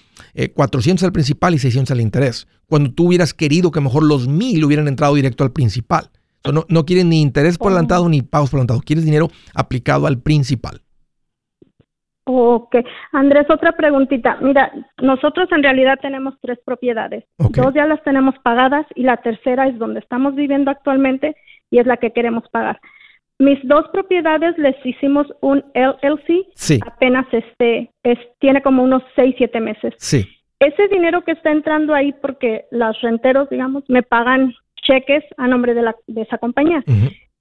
400 0.54 1.02
eh, 1.02 1.06
al 1.06 1.12
principal 1.12 1.54
y 1.54 1.60
600 1.60 1.92
al 1.92 2.02
interés. 2.02 2.48
Cuando 2.68 2.92
tú 2.92 3.08
hubieras 3.08 3.34
querido 3.34 3.72
que 3.72 3.82
mejor 3.82 4.04
los 4.04 4.28
mil 4.28 4.64
hubieran 4.64 4.88
entrado 4.88 5.16
directo 5.16 5.44
al 5.44 5.52
principal. 5.52 6.10
no, 6.52 6.66
no 6.70 6.86
quieres 6.86 7.06
ni 7.06 7.22
interés 7.22 7.58
por 7.58 7.72
adelantado 7.72 8.08
ni 8.10 8.22
pagos 8.22 8.50
por 8.50 8.60
adelantado. 8.60 8.82
Quieres 8.82 9.06
dinero 9.06 9.30
aplicado 9.54 10.08
al 10.08 10.20
principal. 10.20 10.82
Ok. 12.32 12.76
Andrés, 13.12 13.48
otra 13.50 13.72
preguntita. 13.72 14.38
Mira, 14.40 14.72
nosotros 15.02 15.52
en 15.52 15.64
realidad 15.64 15.98
tenemos 16.00 16.36
tres 16.42 16.60
propiedades. 16.64 17.26
Dos 17.40 17.74
ya 17.74 17.88
las 17.88 18.04
tenemos 18.04 18.36
pagadas 18.44 18.86
y 18.94 19.02
la 19.02 19.18
tercera 19.18 19.68
es 19.68 19.80
donde 19.80 20.00
estamos 20.00 20.36
viviendo 20.36 20.70
actualmente 20.70 21.36
y 21.70 21.80
es 21.80 21.86
la 21.86 21.98
que 21.98 22.12
queremos 22.12 22.44
pagar. 22.50 22.80
Mis 23.38 23.60
dos 23.64 23.88
propiedades 23.94 24.58
les 24.58 24.76
hicimos 24.86 25.28
un 25.42 25.64
LLC. 25.74 26.48
Sí. 26.56 26.80
Apenas 26.86 27.26
este, 27.32 27.90
es, 28.04 28.18
tiene 28.40 28.62
como 28.62 28.84
unos 28.84 29.02
seis, 29.16 29.36
siete 29.38 29.62
meses. 29.62 29.94
Sí. 29.98 30.28
Ese 30.60 30.90
dinero 30.90 31.24
que 31.24 31.32
está 31.32 31.52
entrando 31.52 31.94
ahí 31.94 32.12
porque 32.22 32.66
los 32.72 33.00
renteros, 33.02 33.50
digamos, 33.50 33.84
me 33.88 34.04
pagan 34.04 34.54
cheques 34.82 35.24
a 35.38 35.48
nombre 35.48 35.74
de, 35.74 35.84
la, 35.84 35.96
de 36.08 36.22
esa 36.24 36.38
compañía. 36.38 36.84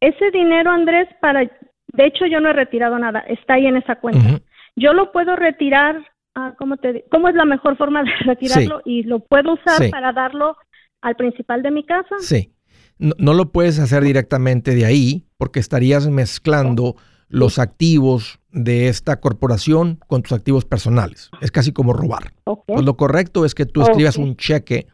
Ese 0.00 0.30
dinero, 0.30 0.70
Andrés, 0.70 1.08
para, 1.20 1.40
de 1.40 2.04
hecho 2.06 2.26
yo 2.26 2.40
no 2.40 2.50
he 2.50 2.52
retirado 2.52 2.96
nada, 2.98 3.20
está 3.20 3.54
ahí 3.54 3.66
en 3.66 3.76
esa 3.76 3.96
cuenta 3.96 4.40
yo 4.78 4.92
lo 4.92 5.12
puedo 5.12 5.36
retirar, 5.36 6.04
ah, 6.34 6.54
¿cómo, 6.56 6.76
te, 6.76 7.04
¿cómo 7.10 7.28
es 7.28 7.34
la 7.34 7.44
mejor 7.44 7.76
forma 7.76 8.02
de 8.02 8.10
retirarlo? 8.24 8.80
Y 8.84 9.02
lo 9.02 9.20
puedo 9.20 9.54
usar 9.54 9.90
para 9.90 10.12
darlo 10.12 10.56
al 11.02 11.16
principal 11.16 11.62
de 11.62 11.70
mi 11.70 11.84
casa. 11.84 12.16
Sí. 12.18 12.52
No, 12.98 13.34
lo 13.34 13.52
puedes 13.52 13.78
hacer 13.78 14.02
directamente 14.02 14.74
de 14.74 14.84
ahí 14.84 15.26
porque 15.37 15.61
estarías 15.61 16.08
mezclando 16.08 16.96
los 17.28 17.58
activos 17.58 18.40
de 18.50 18.88
esta 18.88 19.20
corporación 19.20 20.00
con 20.06 20.22
tus 20.22 20.32
activos 20.32 20.64
personales. 20.64 21.30
Es 21.40 21.50
casi 21.50 21.72
como 21.72 21.92
robar. 21.92 22.32
Pues 22.66 22.84
lo 22.84 22.96
correcto 22.96 23.44
es 23.44 23.54
que 23.54 23.66
tú 23.66 23.82
escribas 23.82 24.16
un 24.16 24.37
cheque, 24.37 24.88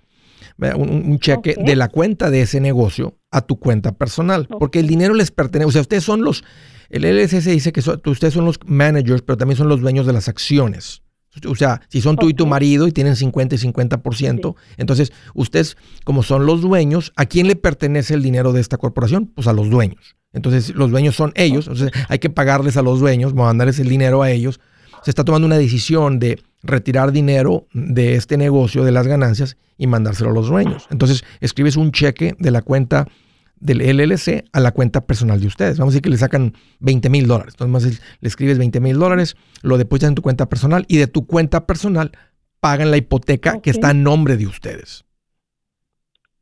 un, 0.58 1.18
cheque 1.18 1.54
de 1.56 1.76
la 1.76 1.88
cuenta 1.88 2.30
de 2.30 2.42
ese 2.42 2.60
negocio 2.60 3.16
a 3.30 3.40
tu 3.40 3.58
cuenta 3.58 3.92
personal, 3.92 4.48
porque 4.48 4.80
el 4.80 4.86
dinero 4.86 5.14
les 5.14 5.30
pertenece. 5.30 5.68
O 5.68 5.72
sea, 5.72 5.80
ustedes 5.80 6.04
son 6.04 6.22
los, 6.22 6.44
el 6.90 7.04
LSS 7.04 7.46
dice 7.46 7.72
que 7.72 7.80
ustedes 8.10 8.34
son 8.34 8.44
los 8.44 8.58
managers, 8.66 9.22
pero 9.22 9.38
también 9.38 9.56
son 9.56 9.68
los 9.68 9.80
dueños 9.80 10.06
de 10.06 10.12
las 10.12 10.28
acciones. 10.28 11.03
O 11.48 11.54
sea, 11.54 11.80
si 11.88 12.00
son 12.00 12.16
tú 12.16 12.28
y 12.28 12.34
tu 12.34 12.46
marido 12.46 12.86
y 12.86 12.92
tienen 12.92 13.16
50 13.16 13.54
y 13.54 13.58
50%, 13.58 14.54
entonces 14.76 15.12
ustedes, 15.34 15.76
como 16.04 16.22
son 16.22 16.46
los 16.46 16.60
dueños, 16.60 17.12
¿a 17.16 17.26
quién 17.26 17.48
le 17.48 17.56
pertenece 17.56 18.14
el 18.14 18.22
dinero 18.22 18.52
de 18.52 18.60
esta 18.60 18.76
corporación? 18.76 19.26
Pues 19.26 19.46
a 19.46 19.52
los 19.52 19.70
dueños. 19.70 20.16
Entonces, 20.32 20.74
los 20.74 20.90
dueños 20.90 21.14
son 21.14 21.32
ellos, 21.36 21.68
entonces 21.68 21.92
hay 22.08 22.18
que 22.18 22.28
pagarles 22.28 22.76
a 22.76 22.82
los 22.82 23.00
dueños, 23.00 23.34
mandarles 23.34 23.78
el 23.78 23.88
dinero 23.88 24.22
a 24.22 24.30
ellos. 24.30 24.60
Se 25.02 25.10
está 25.10 25.24
tomando 25.24 25.46
una 25.46 25.58
decisión 25.58 26.18
de 26.18 26.42
retirar 26.62 27.12
dinero 27.12 27.66
de 27.72 28.16
este 28.16 28.36
negocio, 28.36 28.84
de 28.84 28.90
las 28.90 29.06
ganancias, 29.06 29.56
y 29.76 29.86
mandárselo 29.86 30.30
a 30.30 30.32
los 30.32 30.48
dueños. 30.48 30.86
Entonces, 30.90 31.24
escribes 31.40 31.76
un 31.76 31.92
cheque 31.92 32.34
de 32.38 32.50
la 32.50 32.62
cuenta 32.62 33.06
del 33.64 33.78
LLC 33.78 34.44
a 34.52 34.60
la 34.60 34.72
cuenta 34.72 35.06
personal 35.06 35.40
de 35.40 35.46
ustedes. 35.46 35.78
Vamos 35.78 35.92
a 35.92 35.94
decir 35.94 36.02
que 36.02 36.10
le 36.10 36.18
sacan 36.18 36.52
20 36.80 37.08
mil 37.08 37.26
dólares. 37.26 37.54
Entonces 37.58 38.02
le 38.20 38.28
escribes 38.28 38.58
20 38.58 38.78
mil 38.80 38.98
dólares, 38.98 39.36
lo 39.62 39.78
depositas 39.78 40.08
en 40.08 40.14
tu 40.14 40.22
cuenta 40.22 40.48
personal 40.48 40.84
y 40.86 40.98
de 40.98 41.06
tu 41.06 41.26
cuenta 41.26 41.66
personal 41.66 42.12
pagan 42.60 42.90
la 42.90 42.98
hipoteca 42.98 43.60
que 43.60 43.70
está 43.70 43.88
a 43.88 43.94
nombre 43.94 44.36
de 44.36 44.46
ustedes. 44.46 45.06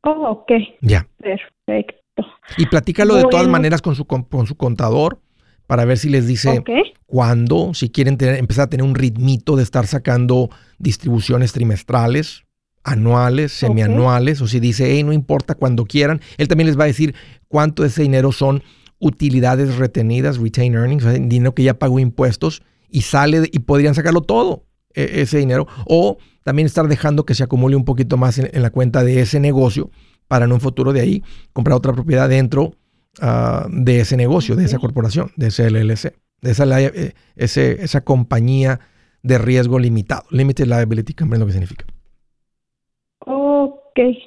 Oh, 0.01 0.31
ok. 0.31 0.51
Ya. 0.81 1.07
Perfecto. 1.17 2.25
Y 2.57 2.65
platícalo 2.65 3.15
de 3.15 3.23
todas 3.23 3.47
maneras 3.47 3.81
con 3.81 3.95
su, 3.95 4.05
con 4.05 4.45
su 4.45 4.55
contador 4.55 5.21
para 5.65 5.85
ver 5.85 5.97
si 5.97 6.09
les 6.09 6.27
dice 6.27 6.61
cuándo, 7.05 7.73
si 7.73 7.89
quieren 7.89 8.17
empezar 8.19 8.65
a 8.65 8.69
tener 8.69 8.85
un 8.85 8.95
ritmito 8.95 9.55
de 9.55 9.63
estar 9.63 9.87
sacando 9.87 10.49
distribuciones 10.77 11.53
trimestrales 11.53 12.43
anuales, 12.83 13.51
semianuales, 13.51 14.41
o 14.41 14.47
si 14.47 14.59
dice, 14.59 14.91
hey, 14.91 15.03
no 15.03 15.13
importa 15.13 15.55
cuando 15.55 15.85
quieran, 15.85 16.21
él 16.37 16.47
también 16.47 16.67
les 16.67 16.77
va 16.77 16.83
a 16.83 16.87
decir 16.87 17.15
cuánto 17.47 17.83
de 17.83 17.89
ese 17.89 18.01
dinero 18.01 18.31
son 18.31 18.63
utilidades 18.99 19.77
retenidas, 19.77 20.37
retain 20.37 20.73
earnings, 20.73 21.05
dinero 21.27 21.53
que 21.53 21.63
ya 21.63 21.73
pagó 21.79 21.99
impuestos 21.99 22.63
y 22.89 23.01
sale 23.01 23.49
y 23.51 23.59
podrían 23.59 23.95
sacarlo 23.95 24.21
todo, 24.21 24.65
e, 24.93 25.21
ese 25.21 25.37
dinero, 25.37 25.67
o 25.85 26.17
también 26.43 26.65
estar 26.65 26.87
dejando 26.87 27.25
que 27.25 27.35
se 27.35 27.43
acumule 27.43 27.75
un 27.75 27.85
poquito 27.85 28.17
más 28.17 28.37
en, 28.37 28.61
la 28.61 28.69
cuenta 28.69 29.03
de 29.03 29.21
ese 29.21 29.39
negocio 29.39 29.89
para 30.27 30.45
en 30.45 30.51
un 30.51 30.61
futuro 30.61 30.93
de 30.93 31.01
ahí 31.01 31.23
comprar 31.53 31.77
otra 31.77 31.93
propiedad 31.93 32.29
dentro 32.29 32.75
ah, 33.21 33.67
de 33.69 34.01
ese 34.01 34.17
negocio, 34.17 34.55
de 34.55 34.65
esa 34.65 34.79
corporación, 34.79 35.31
de 35.37 35.47
ese 35.47 35.69
LLC, 35.69 36.13
de 36.41 36.51
esa, 36.51 36.81
eh, 36.81 37.13
esa 37.35 38.01
compañía 38.01 38.79
de 39.21 39.37
riesgo 39.37 39.79
limitado. 39.79 40.23
Limited 40.31 40.65
Liability 40.65 41.15
es 41.17 41.39
lo 41.39 41.45
que 41.45 41.51
significa. 41.53 41.85
Ok. 43.95 44.17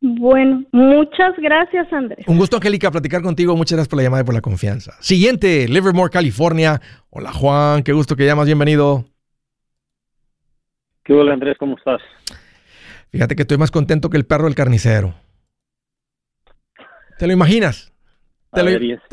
Bueno, 0.00 0.64
muchas 0.72 1.34
gracias, 1.38 1.90
Andrés. 1.92 2.26
Un 2.28 2.36
gusto, 2.36 2.56
Angélica, 2.56 2.90
platicar 2.90 3.22
contigo. 3.22 3.56
Muchas 3.56 3.76
gracias 3.76 3.88
por 3.88 3.96
la 3.96 4.02
llamada 4.02 4.22
y 4.22 4.26
por 4.26 4.34
la 4.34 4.42
confianza. 4.42 4.92
Siguiente, 5.00 5.66
Livermore, 5.68 6.10
California. 6.10 6.80
Hola, 7.10 7.32
Juan. 7.32 7.82
Qué 7.82 7.92
gusto 7.92 8.14
que 8.14 8.26
llamas. 8.26 8.46
Bienvenido. 8.46 9.06
¿Qué 11.02 11.12
hola, 11.12 11.32
Andrés? 11.32 11.56
¿Cómo 11.58 11.76
estás? 11.78 12.00
Fíjate 13.10 13.36
que 13.36 13.42
estoy 13.42 13.58
más 13.58 13.70
contento 13.70 14.10
que 14.10 14.16
el 14.16 14.26
perro 14.26 14.44
del 14.44 14.54
carnicero. 14.54 15.14
¿Te 17.18 17.26
lo 17.26 17.32
imaginas? 17.32 17.92
Te, 18.52 18.62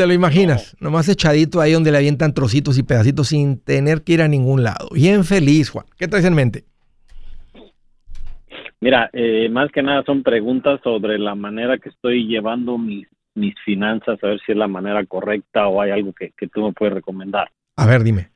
lo, 0.08 0.14
imaginas, 0.14 0.78
nomás 0.80 1.10
echadito 1.10 1.60
ahí 1.60 1.74
donde 1.74 1.92
le 1.92 1.98
avientan 1.98 2.34
trocitos 2.34 2.78
y 2.78 2.84
pedacitos 2.84 3.28
sin 3.28 3.60
tener 3.60 4.04
que 4.04 4.14
ir 4.14 4.22
a 4.22 4.30
ningún 4.30 4.64
lado. 4.64 4.88
Bien 4.94 5.26
feliz, 5.26 5.70
Juan. 5.70 5.86
¿Qué 5.98 6.08
traes 6.08 6.24
en 6.24 6.34
mente? 6.34 6.64
Mira, 8.84 9.10
eh, 9.14 9.48
más 9.48 9.72
que 9.72 9.82
nada 9.82 10.04
son 10.04 10.24
preguntas 10.24 10.82
sobre 10.84 11.18
la 11.18 11.36
manera 11.36 11.78
que 11.78 11.88
estoy 11.88 12.28
llevando 12.28 12.78
mis, 12.78 13.08
mis 13.34 13.56
finanzas, 13.64 14.22
a 14.22 14.28
ver 14.28 14.42
si 14.46 14.52
es 14.52 14.58
la 14.58 14.68
manera 14.68 15.06
correcta 15.06 15.70
o 15.70 15.80
hay 15.80 15.92
algo 15.92 16.12
que, 16.12 16.34
tú 16.50 16.64
me 16.66 16.74
puedes 16.74 16.96
recomendar. 16.96 17.50
A 17.78 17.86
ver, 17.86 18.04
dime. 18.04 18.28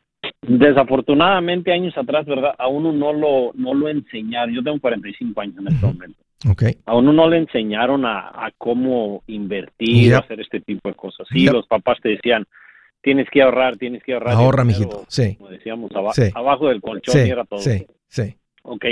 Desafortunadamente, 0.41 1.73
años 1.73 1.97
atrás, 1.97 2.25
¿verdad? 2.25 2.55
A 2.57 2.69
uno 2.69 2.93
no 2.93 3.11
lo, 3.11 3.51
no 3.55 3.73
lo 3.73 3.89
enseñaron. 3.89 4.55
Yo 4.55 4.63
tengo 4.63 4.79
45 4.79 5.41
años 5.41 5.57
en 5.57 5.67
este 5.67 5.85
momento. 5.85 6.19
Okay. 6.49 6.77
A 6.85 6.95
uno 6.95 7.11
no 7.11 7.29
le 7.29 7.39
enseñaron 7.39 8.05
a, 8.05 8.49
cómo 8.57 9.23
invertir, 9.27 10.15
a 10.15 10.19
hacer 10.19 10.39
este 10.39 10.61
tipo 10.61 10.87
de 10.87 10.95
cosas. 10.95 11.27
Sí, 11.29 11.45
los 11.47 11.67
papás 11.67 11.97
te 12.01 12.07
decían, 12.07 12.45
tienes 13.01 13.27
que 13.29 13.41
ahorrar, 13.41 13.75
tienes 13.75 14.01
que 14.01 14.13
ahorrar. 14.13 14.35
Ahorra, 14.35 14.63
mijito, 14.63 15.03
sí. 15.09 15.35
Como 15.35 15.49
decíamos, 15.49 15.91
abajo 16.33 16.69
del 16.69 16.79
colchón 16.79 17.27
y 17.27 17.31
era 17.31 17.43
todo. 17.43 17.59
Sí, 17.59 17.85
sí. 18.07 18.33
Ok 18.63 18.85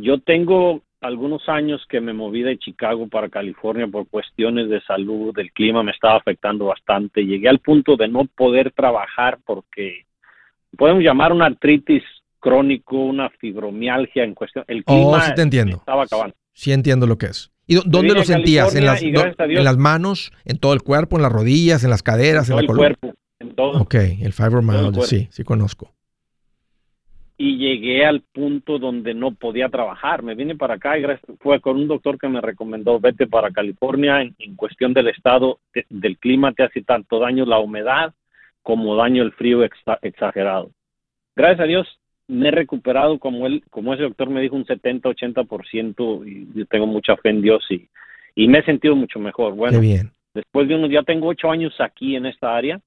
Yo 0.00 0.20
tengo 0.20 0.82
algunos 1.00 1.48
años 1.48 1.84
que 1.88 2.00
me 2.00 2.12
moví 2.12 2.42
de 2.42 2.56
Chicago 2.56 3.08
para 3.08 3.28
California 3.28 3.88
por 3.88 4.06
cuestiones 4.06 4.68
de 4.68 4.80
salud, 4.82 5.36
el 5.36 5.50
clima 5.52 5.82
me 5.82 5.90
estaba 5.90 6.16
afectando 6.16 6.66
bastante. 6.66 7.26
Llegué 7.26 7.48
al 7.48 7.58
punto 7.58 7.96
de 7.96 8.06
no 8.06 8.24
poder 8.26 8.70
trabajar 8.70 9.40
porque 9.44 10.06
podemos 10.76 11.02
llamar 11.02 11.32
una 11.32 11.46
artritis 11.46 12.04
crónico, 12.38 12.96
una 12.96 13.28
fibromialgia 13.28 14.22
en 14.22 14.34
cuestión. 14.34 14.64
El 14.68 14.84
oh, 14.86 14.94
clima 14.94 15.20
sí 15.22 15.34
te 15.34 15.42
entiendo. 15.42 15.78
estaba 15.78 16.04
acabando. 16.04 16.36
Sí 16.52 16.72
entiendo 16.72 17.08
lo 17.08 17.18
que 17.18 17.26
es. 17.26 17.50
¿Y 17.66 17.74
dónde 17.84 18.14
lo 18.14 18.22
sentías? 18.22 18.76
¿En 18.76 18.86
las, 18.86 19.02
¿En 19.02 19.64
las 19.64 19.76
manos? 19.76 20.32
¿En 20.44 20.58
todo 20.58 20.74
el 20.74 20.82
cuerpo? 20.82 21.16
¿En 21.16 21.22
las 21.22 21.32
rodillas? 21.32 21.82
¿En 21.82 21.90
las 21.90 22.04
caderas? 22.04 22.48
¿En, 22.48 22.54
todo 22.54 22.62
la 22.62 22.72
el 22.72 22.78
cuerpo, 22.78 23.14
en 23.40 23.54
todo. 23.56 23.80
Ok, 23.80 23.94
el 23.94 24.32
fibromyalgia, 24.32 25.02
sí, 25.02 25.28
sí 25.32 25.42
conozco. 25.42 25.92
Y 27.40 27.56
llegué 27.56 28.04
al 28.04 28.20
punto 28.20 28.78
donde 28.78 29.14
no 29.14 29.32
podía 29.32 29.68
trabajar. 29.68 30.22
Me 30.22 30.34
vine 30.34 30.56
para 30.56 30.74
acá 30.74 30.98
y 30.98 31.04
fue 31.40 31.60
con 31.60 31.76
un 31.76 31.86
doctor 31.86 32.18
que 32.18 32.28
me 32.28 32.40
recomendó, 32.40 32.98
vete 32.98 33.28
para 33.28 33.52
California 33.52 34.20
en, 34.20 34.56
cuestión 34.56 34.92
del 34.92 35.08
estado 35.08 35.60
del 35.88 36.18
clima, 36.18 36.52
te 36.52 36.64
hace 36.64 36.82
tanto 36.82 37.20
daño 37.20 37.46
la 37.46 37.60
humedad 37.60 38.12
como 38.62 38.96
daño 38.96 39.22
el 39.22 39.32
frío 39.32 39.62
exagerado. 40.02 40.72
Gracias 41.36 41.60
a 41.60 41.64
Dios 41.64 41.98
me 42.28 42.48
he 42.48 42.50
recuperado 42.50 43.18
como 43.18 43.46
él, 43.46 43.64
como 43.70 43.94
ese 43.94 44.02
doctor 44.02 44.28
me 44.28 44.42
dijo, 44.42 44.54
un 44.54 44.66
70, 44.66 45.08
80% 45.08 46.26
y 46.26 46.58
yo 46.58 46.66
tengo 46.66 46.86
mucha 46.86 47.16
fe 47.16 47.30
en 47.30 47.42
Dios 47.42 47.64
y, 47.70 47.88
y 48.34 48.46
me 48.46 48.58
he 48.58 48.64
sentido 48.64 48.94
mucho 48.94 49.18
mejor. 49.18 49.54
Bueno, 49.54 49.80
bien. 49.80 50.12
después 50.34 50.68
de 50.68 50.76
unos, 50.76 50.90
ya 50.90 51.02
tengo 51.02 51.28
ocho 51.28 51.50
años 51.50 51.74
aquí 51.80 52.14
en 52.14 52.26
esta 52.26 52.54
área, 52.54 52.80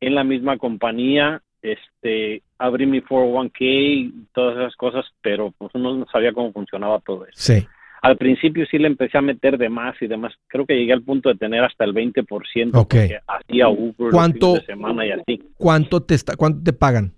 en 0.00 0.14
la 0.14 0.24
misma 0.24 0.56
compañía, 0.56 1.42
este, 1.62 2.42
abrí 2.58 2.86
mi 2.86 3.00
401k 3.00 3.52
y 3.60 4.14
todas 4.32 4.56
esas 4.58 4.76
cosas, 4.76 5.04
pero 5.22 5.52
pues 5.58 5.70
uno 5.74 5.94
no 5.96 6.06
sabía 6.12 6.32
cómo 6.32 6.52
funcionaba 6.52 7.00
todo 7.00 7.24
eso. 7.26 7.32
Sí. 7.34 7.66
Al 8.02 8.16
principio 8.16 8.64
sí 8.70 8.78
le 8.78 8.86
empecé 8.86 9.18
a 9.18 9.22
meter 9.22 9.58
de 9.58 9.68
más 9.68 9.94
y 10.00 10.06
demás. 10.06 10.32
Creo 10.46 10.64
que 10.64 10.74
llegué 10.74 10.92
al 10.94 11.02
punto 11.02 11.28
de 11.28 11.34
tener 11.34 11.62
hasta 11.62 11.84
el 11.84 11.92
20% 11.92 12.70
Ok. 12.74 12.88
porque 12.94 13.18
hacía 13.26 13.68
Uber 13.68 14.10
¿Cuánto- 14.10 14.54
de 14.54 14.62
semana 14.64 15.06
y 15.06 15.10
así. 15.10 15.42
¿Cuánto 15.58 16.02
te, 16.02 16.14
está, 16.14 16.34
¿Cuánto 16.36 16.62
te 16.62 16.72
pagan? 16.72 17.12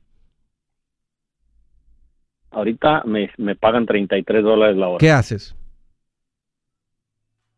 Ahorita 2.51 3.03
me, 3.07 3.31
me 3.39 3.55
pagan 3.57 3.87
33 3.87 4.43
dólares 4.43 4.77
la 4.77 4.89
hora. 4.89 4.99
¿Qué 4.99 5.11
haces? 5.11 5.57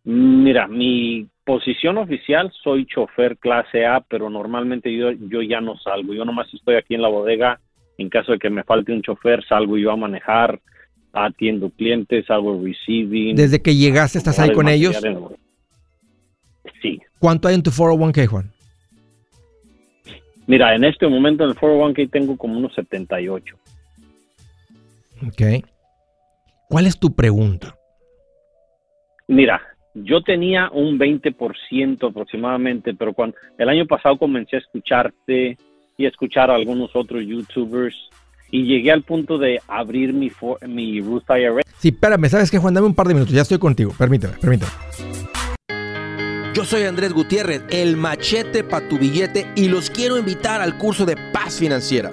Mira, 0.05 0.68
mi 0.68 1.27
posición 1.44 1.98
oficial 1.98 2.52
soy 2.62 2.87
chofer 2.87 3.37
clase 3.38 3.87
A, 3.87 4.00
pero 4.00 4.30
normalmente 4.30 4.94
yo, 4.94 5.12
yo 5.12 5.42
ya 5.42 5.61
no 5.61 5.76
salgo. 5.78 6.14
Yo 6.14 6.24
nomás 6.24 6.52
estoy 6.52 6.76
aquí 6.76 6.94
en 6.94 7.02
la 7.02 7.09
bodega. 7.09 7.61
En 7.98 8.09
caso 8.09 8.33
de 8.33 8.38
que 8.38 8.50
me 8.50 8.64
falte 8.64 8.92
un 8.92 9.02
chofer, 9.02 9.44
salgo 9.46 9.76
yo 9.78 9.92
a 9.92 9.96
manejar, 9.96 10.61
atiendo 11.12 11.70
clientes, 11.70 12.28
hago 12.28 12.61
receiving. 12.62 13.37
Desde 13.37 13.62
que 13.62 13.76
llegaste, 13.76 14.18
¿estás 14.18 14.38
ahí 14.40 14.52
con 14.52 14.68
el 14.68 14.74
ellos? 14.74 15.00
Sí. 16.83 17.00
¿Cuánto 17.20 17.48
hay 17.48 17.54
en 17.54 17.62
tu 17.62 17.70
401k, 17.70 18.26
Juan? 18.26 18.50
Mira, 20.46 20.74
en 20.74 20.85
este 20.85 21.07
momento 21.07 21.44
en 21.44 21.50
el 21.50 21.57
401k 21.57 22.11
tengo 22.11 22.37
como 22.37 22.59
unos 22.59 22.74
78. 22.74 23.57
Ok. 25.26 25.64
¿Cuál 26.68 26.87
es 26.87 26.98
tu 26.98 27.14
pregunta? 27.14 27.76
Mira, 29.28 29.61
yo 29.94 30.22
tenía 30.22 30.70
un 30.72 30.98
20% 30.98 32.09
aproximadamente, 32.11 32.94
pero 32.94 33.12
cuando 33.12 33.37
el 33.59 33.68
año 33.68 33.87
pasado 33.87 34.18
comencé 34.18 34.57
a 34.57 34.59
escucharte 34.59 35.57
y 35.96 36.04
a 36.04 36.09
escuchar 36.09 36.50
a 36.50 36.57
algunos 36.57 36.90
otros 36.94 37.24
youtubers 37.24 37.94
y 38.50 38.64
llegué 38.64 38.90
al 38.92 39.02
punto 39.02 39.38
de 39.38 39.61
abrir 39.68 40.12
mi, 40.12 40.30
for- 40.30 40.59
mi 40.66 41.00
Ruth 41.00 41.24
IRA. 41.28 41.62
Sí, 41.78 41.88
espérame, 41.88 42.28
¿sabes 42.28 42.50
qué, 42.50 42.59
Juan? 42.59 42.74
Dame 42.74 42.87
un 42.88 42.94
par 42.94 43.07
de 43.07 43.14
minutos, 43.14 43.35
ya 43.35 43.42
estoy 43.42 43.59
contigo. 43.59 43.92
Permíteme, 43.96 44.35
permíteme. 44.40 44.70
Yo 46.54 46.64
soy 46.64 46.83
Andrés 46.85 47.12
Gutiérrez, 47.12 47.62
el 47.70 47.96
machete 47.96 48.62
para 48.62 48.88
tu 48.88 48.96
billete 48.98 49.46
y 49.57 49.68
los 49.68 49.90
quiero 49.90 50.16
invitar 50.18 50.61
al 50.61 50.78
curso 50.78 51.04
de 51.04 51.16
paz 51.33 51.59
financiera. 51.59 52.12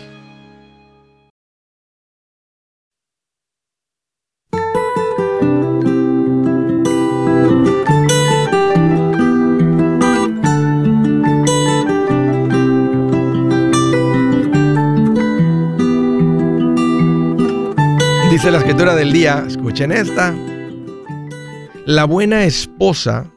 Dice 18.41 18.51
la 18.53 18.57
escritura 18.57 18.95
del 18.95 19.13
día, 19.13 19.45
escuchen 19.47 19.91
esta. 19.91 20.33
La 21.85 22.05
buena 22.05 22.45
esposa 22.45 23.31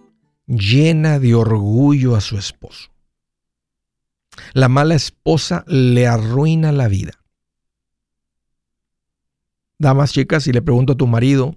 llena 0.46 1.18
de 1.18 1.34
orgullo 1.34 2.16
a 2.16 2.22
su 2.22 2.38
esposo. 2.38 2.90
La 4.54 4.70
mala 4.70 4.94
esposa 4.94 5.62
le 5.66 6.06
arruina 6.06 6.72
la 6.72 6.88
vida. 6.88 7.22
Damas 9.78 10.12
chicas, 10.12 10.44
si 10.44 10.52
le 10.52 10.62
pregunto 10.62 10.94
a 10.94 10.96
tu 10.96 11.06
marido, 11.06 11.54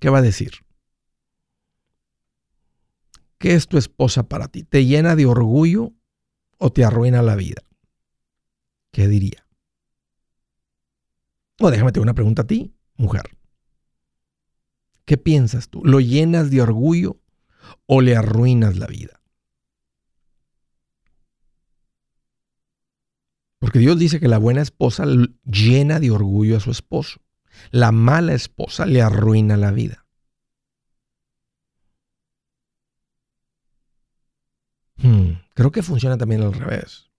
¿qué 0.00 0.10
va 0.10 0.18
a 0.18 0.22
decir? 0.22 0.50
¿Qué 3.38 3.54
es 3.54 3.68
tu 3.68 3.78
esposa 3.78 4.24
para 4.24 4.48
ti? 4.48 4.64
¿Te 4.64 4.86
llena 4.86 5.14
de 5.14 5.26
orgullo 5.26 5.92
o 6.56 6.72
te 6.72 6.84
arruina 6.84 7.22
la 7.22 7.36
vida? 7.36 7.62
¿Qué 8.90 9.06
diría? 9.06 9.46
O 11.60 11.70
déjame 11.70 11.92
tener 11.92 12.02
una 12.02 12.14
pregunta 12.14 12.42
a 12.42 12.46
ti, 12.48 12.74
mujer. 12.98 13.38
¿Qué 15.06 15.16
piensas 15.16 15.70
tú? 15.70 15.82
¿Lo 15.84 16.00
llenas 16.00 16.50
de 16.50 16.60
orgullo 16.60 17.18
o 17.86 18.02
le 18.02 18.14
arruinas 18.14 18.76
la 18.76 18.86
vida? 18.86 19.22
Porque 23.58 23.78
Dios 23.78 23.98
dice 23.98 24.20
que 24.20 24.28
la 24.28 24.38
buena 24.38 24.62
esposa 24.62 25.04
llena 25.44 25.98
de 25.98 26.10
orgullo 26.10 26.56
a 26.56 26.60
su 26.60 26.70
esposo. 26.70 27.20
La 27.70 27.90
mala 27.90 28.34
esposa 28.34 28.86
le 28.86 29.02
arruina 29.02 29.56
la 29.56 29.72
vida. 29.72 30.06
Hmm, 34.96 35.40
creo 35.54 35.70
que 35.72 35.82
funciona 35.82 36.18
también 36.18 36.42
al 36.42 36.52
revés. 36.52 37.10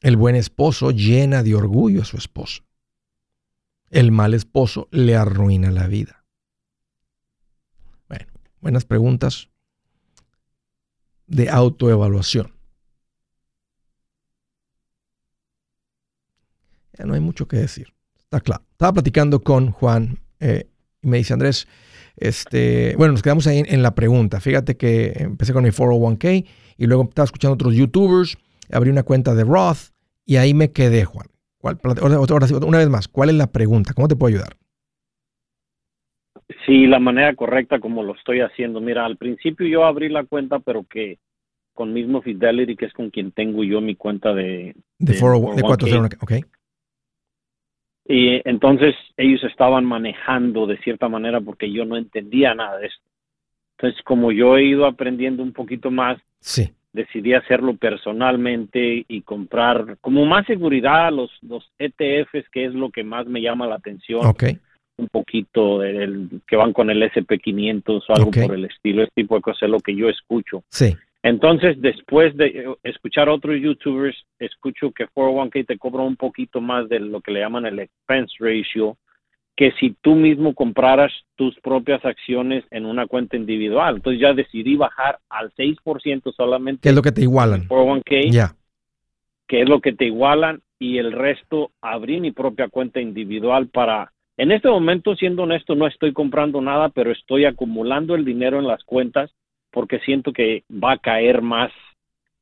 El 0.00 0.16
buen 0.16 0.36
esposo 0.36 0.90
llena 0.90 1.42
de 1.42 1.54
orgullo 1.54 2.02
a 2.02 2.04
su 2.04 2.16
esposa. 2.16 2.65
El 3.90 4.12
mal 4.12 4.34
esposo 4.34 4.88
le 4.90 5.16
arruina 5.16 5.70
la 5.70 5.86
vida. 5.86 6.24
Bueno, 8.08 8.26
buenas 8.60 8.84
preguntas 8.84 9.48
de 11.26 11.48
autoevaluación. 11.50 12.52
Ya 16.98 17.04
no 17.04 17.14
hay 17.14 17.20
mucho 17.20 17.46
que 17.46 17.58
decir. 17.58 17.92
Está 18.18 18.40
claro. 18.40 18.64
Estaba 18.72 18.94
platicando 18.94 19.42
con 19.42 19.70
Juan 19.70 20.18
eh, 20.40 20.68
y 21.02 21.08
me 21.08 21.18
dice, 21.18 21.34
Andrés, 21.34 21.68
este, 22.16 22.94
bueno, 22.96 23.12
nos 23.12 23.22
quedamos 23.22 23.46
ahí 23.46 23.58
en, 23.58 23.66
en 23.72 23.82
la 23.82 23.94
pregunta. 23.94 24.40
Fíjate 24.40 24.76
que 24.76 25.12
empecé 25.16 25.52
con 25.52 25.64
mi 25.64 25.70
401k 25.70 26.46
y 26.78 26.86
luego 26.86 27.04
estaba 27.04 27.24
escuchando 27.24 27.54
otros 27.54 27.74
youtubers, 27.74 28.38
abrí 28.70 28.90
una 28.90 29.02
cuenta 29.02 29.34
de 29.34 29.44
Roth 29.44 29.92
y 30.24 30.36
ahí 30.36 30.54
me 30.54 30.72
quedé, 30.72 31.04
Juan. 31.04 31.28
¿Cuál- 31.58 31.78
ahora- 32.00 32.16
ahora 32.16 32.46
sí, 32.46 32.54
una 32.54 32.78
vez 32.78 32.88
más, 32.88 33.08
¿cuál 33.08 33.30
es 33.30 33.34
la 33.36 33.46
pregunta? 33.46 33.92
¿Cómo 33.94 34.08
te 34.08 34.16
puedo 34.16 34.34
ayudar? 34.34 34.56
Sí, 36.64 36.86
la 36.86 36.98
manera 36.98 37.34
correcta 37.34 37.80
como 37.80 38.02
lo 38.02 38.14
estoy 38.14 38.40
haciendo. 38.40 38.80
Mira, 38.80 39.04
al 39.04 39.16
principio 39.16 39.66
yo 39.66 39.84
abrí 39.84 40.08
la 40.08 40.24
cuenta, 40.24 40.58
pero 40.60 40.84
que 40.84 41.18
con 41.72 41.92
mismo 41.92 42.22
Fidelity, 42.22 42.76
que 42.76 42.86
es 42.86 42.92
con 42.92 43.10
quien 43.10 43.32
tengo 43.32 43.62
yo 43.64 43.80
mi 43.80 43.96
cuenta 43.96 44.32
de... 44.32 44.74
De, 44.98 45.12
de, 45.14 45.20
401, 45.20 46.08
ok. 46.20 46.32
Y 48.08 48.48
entonces 48.48 48.94
ellos 49.16 49.42
estaban 49.44 49.84
manejando 49.84 50.66
de 50.66 50.78
cierta 50.78 51.08
manera 51.08 51.40
porque 51.40 51.70
yo 51.72 51.84
no 51.84 51.96
entendía 51.96 52.54
nada 52.54 52.78
de 52.78 52.86
esto. 52.86 53.02
Entonces, 53.76 54.02
como 54.04 54.32
yo 54.32 54.56
he 54.56 54.64
ido 54.64 54.86
aprendiendo 54.86 55.42
un 55.42 55.52
poquito 55.52 55.90
más, 55.90 56.18
sí. 56.40 56.72
Decidí 56.96 57.34
hacerlo 57.34 57.76
personalmente 57.76 59.04
y 59.06 59.20
comprar 59.20 59.98
como 60.00 60.24
más 60.24 60.46
seguridad 60.46 61.12
los, 61.12 61.30
los 61.42 61.70
ETFs, 61.78 62.48
que 62.50 62.64
es 62.64 62.74
lo 62.74 62.90
que 62.90 63.04
más 63.04 63.26
me 63.26 63.42
llama 63.42 63.66
la 63.66 63.76
atención. 63.76 64.24
Okay. 64.26 64.58
Un 64.96 65.08
poquito 65.08 65.80
del, 65.80 66.40
que 66.48 66.56
van 66.56 66.72
con 66.72 66.88
el 66.88 67.02
SP500 67.02 68.02
o 68.08 68.14
algo 68.14 68.30
por 68.30 68.54
el 68.54 68.64
estilo, 68.64 69.02
ese 69.02 69.12
tipo 69.14 69.36
de 69.36 69.42
cosas 69.42 69.64
es 69.64 69.68
lo 69.68 69.80
que 69.80 69.94
yo 69.94 70.08
escucho. 70.08 70.64
Sí. 70.70 70.96
Entonces, 71.22 71.76
después 71.82 72.34
de 72.36 72.74
escuchar 72.82 73.28
a 73.28 73.34
otros 73.34 73.60
youtubers, 73.60 74.16
escucho 74.38 74.92
que 74.92 75.06
401k 75.06 75.66
te 75.66 75.76
cobra 75.76 76.02
un 76.02 76.16
poquito 76.16 76.62
más 76.62 76.88
de 76.88 77.00
lo 77.00 77.20
que 77.20 77.32
le 77.32 77.40
llaman 77.40 77.66
el 77.66 77.80
expense 77.80 78.32
ratio, 78.38 78.96
que 79.56 79.72
si 79.80 79.96
tú 80.02 80.14
mismo 80.14 80.54
compraras 80.54 81.10
tus 81.34 81.58
propias 81.60 82.04
acciones 82.04 82.64
en 82.70 82.84
una 82.84 83.06
cuenta 83.06 83.36
individual. 83.36 83.96
Entonces 83.96 84.20
ya 84.20 84.34
decidí 84.34 84.76
bajar 84.76 85.18
al 85.30 85.50
6% 85.54 86.34
solamente. 86.34 86.82
¿Qué 86.82 86.90
es 86.90 86.94
lo 86.94 87.02
que 87.02 87.12
te 87.12 87.22
igualan? 87.22 87.66
401k. 87.66 88.30
Ya. 88.30 88.54
Que 89.48 89.62
es 89.62 89.68
lo 89.68 89.80
que 89.80 89.92
te 89.92 90.04
igualan 90.04 90.60
y 90.78 90.98
el 90.98 91.12
resto 91.12 91.70
abrí 91.80 92.20
mi 92.20 92.32
propia 92.32 92.68
cuenta 92.68 93.00
individual 93.00 93.68
para... 93.68 94.12
En 94.36 94.52
este 94.52 94.68
momento, 94.68 95.16
siendo 95.16 95.44
honesto, 95.44 95.74
no 95.74 95.86
estoy 95.86 96.12
comprando 96.12 96.60
nada, 96.60 96.90
pero 96.90 97.10
estoy 97.10 97.46
acumulando 97.46 98.14
el 98.14 98.26
dinero 98.26 98.58
en 98.58 98.66
las 98.66 98.84
cuentas 98.84 99.30
porque 99.70 99.98
siento 100.00 100.34
que 100.34 100.64
va 100.70 100.92
a 100.92 100.98
caer 100.98 101.40
más 101.40 101.72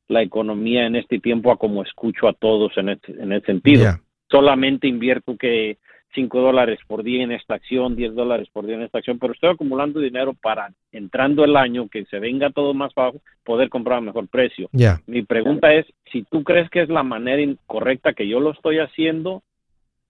la 0.09 0.23
economía 0.23 0.87
en 0.87 0.97
este 0.97 1.21
tiempo 1.21 1.53
a 1.53 1.57
como 1.57 1.85
escucho 1.85 2.27
a 2.27 2.33
todos 2.33 2.77
en 2.77 2.89
ese, 2.89 3.13
en 3.13 3.41
sentido. 3.43 3.87
Solamente 4.29 4.89
invierto 4.89 5.37
que 5.37 5.79
5 6.15 6.41
dólares 6.41 6.79
por 6.87 7.03
día 7.03 7.23
en 7.23 7.33
esta 7.33 7.55
acción, 7.55 7.97
10 7.97 8.15
dólares 8.15 8.49
por 8.53 8.67
día 8.67 8.77
en 8.77 8.83
esta 8.83 8.99
acción, 8.99 9.19
pero 9.19 9.33
estoy 9.33 9.51
acumulando 9.51 10.01
dinero 10.01 10.35
para, 10.35 10.73
entrando 10.93 11.45
el 11.45 11.57
año, 11.57 11.89
que 11.89 12.05
se 12.07 12.19
venga 12.19 12.51
todo 12.51 12.75
más 12.75 12.95
bajo, 12.95 13.21
poder 13.45 13.69
comprar 13.69 13.99
a 13.99 14.03
mejor 14.03 14.29
precio. 14.29 14.69
Mi 15.07 15.23
pregunta 15.23 15.73
es, 15.75 15.87
si 16.13 16.23
tú 16.23 16.45
crees 16.45 16.71
que 16.71 16.83
es 16.83 16.89
la 16.89 17.03
manera 17.03 17.43
incorrecta 17.43 18.13
que 18.13 18.29
yo 18.29 18.41
lo 18.41 18.53
estoy 18.53 18.79
haciendo, 18.79 19.43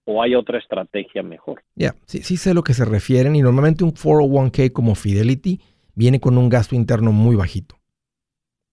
o 0.05 0.21
hay 0.21 0.35
otra 0.35 0.59
estrategia 0.59 1.23
mejor. 1.23 1.63
Ya, 1.75 1.95
sí, 2.05 2.21
sí 2.21 2.37
sé 2.37 2.51
a 2.51 2.53
lo 2.53 2.63
que 2.63 2.75
se 2.75 2.85
refieren 2.85 3.35
y 3.35 3.41
normalmente 3.41 3.83
un 3.83 3.91
401k 3.91 4.71
como 4.71 4.93
Fidelity 4.93 5.59
viene 5.95 6.19
con 6.19 6.37
un 6.37 6.47
gasto 6.47 6.75
interno 6.75 7.11
muy 7.11 7.35
bajito. 7.35 7.75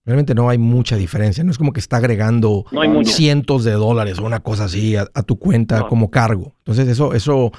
Realmente 0.05 0.35
no 0.35 0.49
hay 0.49 0.59
mucha 0.59 0.97
diferencia. 0.97 1.45
No 1.45 1.53
es 1.53 1.59
como 1.59 1.73
que 1.73 1.81
está 1.81 1.99
agregando 1.99 2.65
cientos 3.05 3.63
de 3.65 3.73
dólares 3.73 4.19
o 4.19 4.25
una 4.25 4.41
cosa 4.41 4.65
así 4.65 4.97
a, 4.97 5.07
tu 5.07 5.39
cuenta 5.39 5.87
como 5.87 6.11
cargo. 6.11 6.55
Entonces, 6.59 6.89
eso, 6.89 7.15
eso 7.15 7.53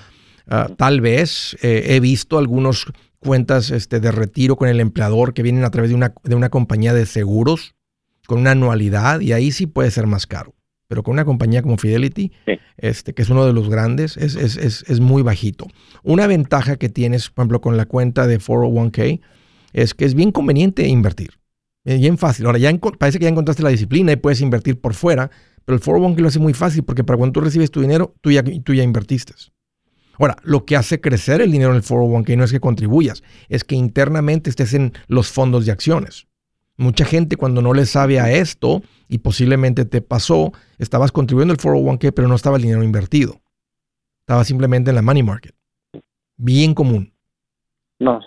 ah, 0.48 0.68
tal 0.78 1.00
vez 1.00 1.56
eh, 1.62 1.96
he 1.96 2.00
visto 2.02 2.38
algunas 2.38 2.86
cuentas 3.20 3.72
este, 3.72 4.02
de 4.02 4.12
retiro 4.12 4.58
con 4.58 4.68
el 4.68 4.82
empleador 4.82 5.34
que 5.34 5.42
vienen 5.42 5.64
a 5.64 5.72
través 5.72 5.90
de 5.90 5.96
una, 5.96 6.14
de 6.24 6.36
una 6.36 6.50
compañía 6.50 6.94
de 6.94 7.06
seguros 7.06 7.76
con 8.28 8.40
una 8.40 8.52
anualidad 8.52 9.22
y 9.22 9.32
ahí 9.32 9.52
sí 9.52 9.66
puede 9.66 9.90
ser 9.92 10.06
más 10.06 10.28
caro. 10.28 10.54
Pero 10.90 11.02
con 11.02 11.14
una 11.14 11.26
compañía 11.26 11.64
como 11.64 11.78
Fidelity, 11.78 12.34
este, 12.78 13.14
que 13.14 13.22
es 13.22 13.30
uno 13.30 13.46
de 13.46 13.54
los 13.54 13.70
grandes, 13.70 14.18
es, 14.18 14.36
es, 14.36 14.58
es, 14.58 14.84
es 14.88 15.00
muy 15.00 15.24
bajito. 15.24 15.68
Una 16.04 16.28
ventaja 16.28 16.76
que 16.76 16.90
tienes, 16.90 17.30
por 17.30 17.44
ejemplo, 17.44 17.62
con 17.62 17.78
la 17.78 17.86
cuenta 17.86 18.28
de 18.28 18.38
401k 18.40 19.22
es 19.72 19.94
que 19.94 20.06
es 20.06 20.14
bien 20.14 20.32
conveniente 20.32 20.88
invertir. 20.88 21.32
Es 21.84 22.00
bien 22.00 22.18
fácil. 22.18 22.46
Ahora, 22.46 22.60
ya 22.60 22.72
parece 22.98 23.20
que 23.20 23.24
ya 23.24 23.30
encontraste 23.30 23.64
la 23.64 23.70
disciplina 23.70 24.12
y 24.12 24.16
puedes 24.16 24.42
invertir 24.42 24.80
por 24.80 24.94
fuera, 24.94 25.30
pero 25.66 25.78
el 25.78 25.82
401k 25.82 26.18
lo 26.18 26.28
hace 26.28 26.40
muy 26.40 26.54
fácil 26.54 26.84
porque 26.84 27.04
para 27.04 27.18
cuando 27.18 27.34
tú 27.34 27.42
recibes 27.42 27.72
tu 27.72 27.82
dinero, 27.82 28.16
tú 28.22 28.32
ya, 28.32 28.44
tú 28.44 28.74
ya 28.74 28.84
invertiste. 28.84 29.34
Ahora, 30.20 30.38
lo 30.44 30.66
que 30.66 30.76
hace 30.76 31.02
crecer 31.02 31.42
el 31.42 31.52
dinero 31.52 31.72
en 31.72 31.78
el 31.78 31.84
401k 31.84 32.38
no 32.38 32.44
es 32.44 32.52
que 32.52 32.60
contribuyas, 32.60 33.24
es 33.50 33.64
que 33.64 33.76
internamente 33.76 34.50
estés 34.50 34.74
en 34.74 34.94
los 35.08 35.30
fondos 35.30 35.66
de 35.66 35.72
acciones. 35.72 36.28
Mucha 36.78 37.06
gente 37.06 37.36
cuando 37.36 37.62
no 37.62 37.74
le 37.74 37.86
sabe 37.86 38.20
a 38.20 38.32
esto, 38.32 38.82
y 39.08 39.20
posiblemente 39.20 39.86
te 39.86 40.02
pasó, 40.02 40.54
estabas 40.80 41.12
contribuyendo 41.12 41.54
al 41.54 41.60
401k, 41.60 42.14
pero 42.14 42.28
no 42.28 42.36
estaba 42.36 42.58
el 42.58 42.64
dinero 42.64 42.84
invertido. 42.84 43.42
Estaba 44.22 44.44
simplemente 44.44 44.90
en 44.90 44.96
la 44.96 45.02
money 45.02 45.22
market. 45.22 45.54
Bien 46.38 46.74
común. 46.74 47.14
No, 48.00 48.20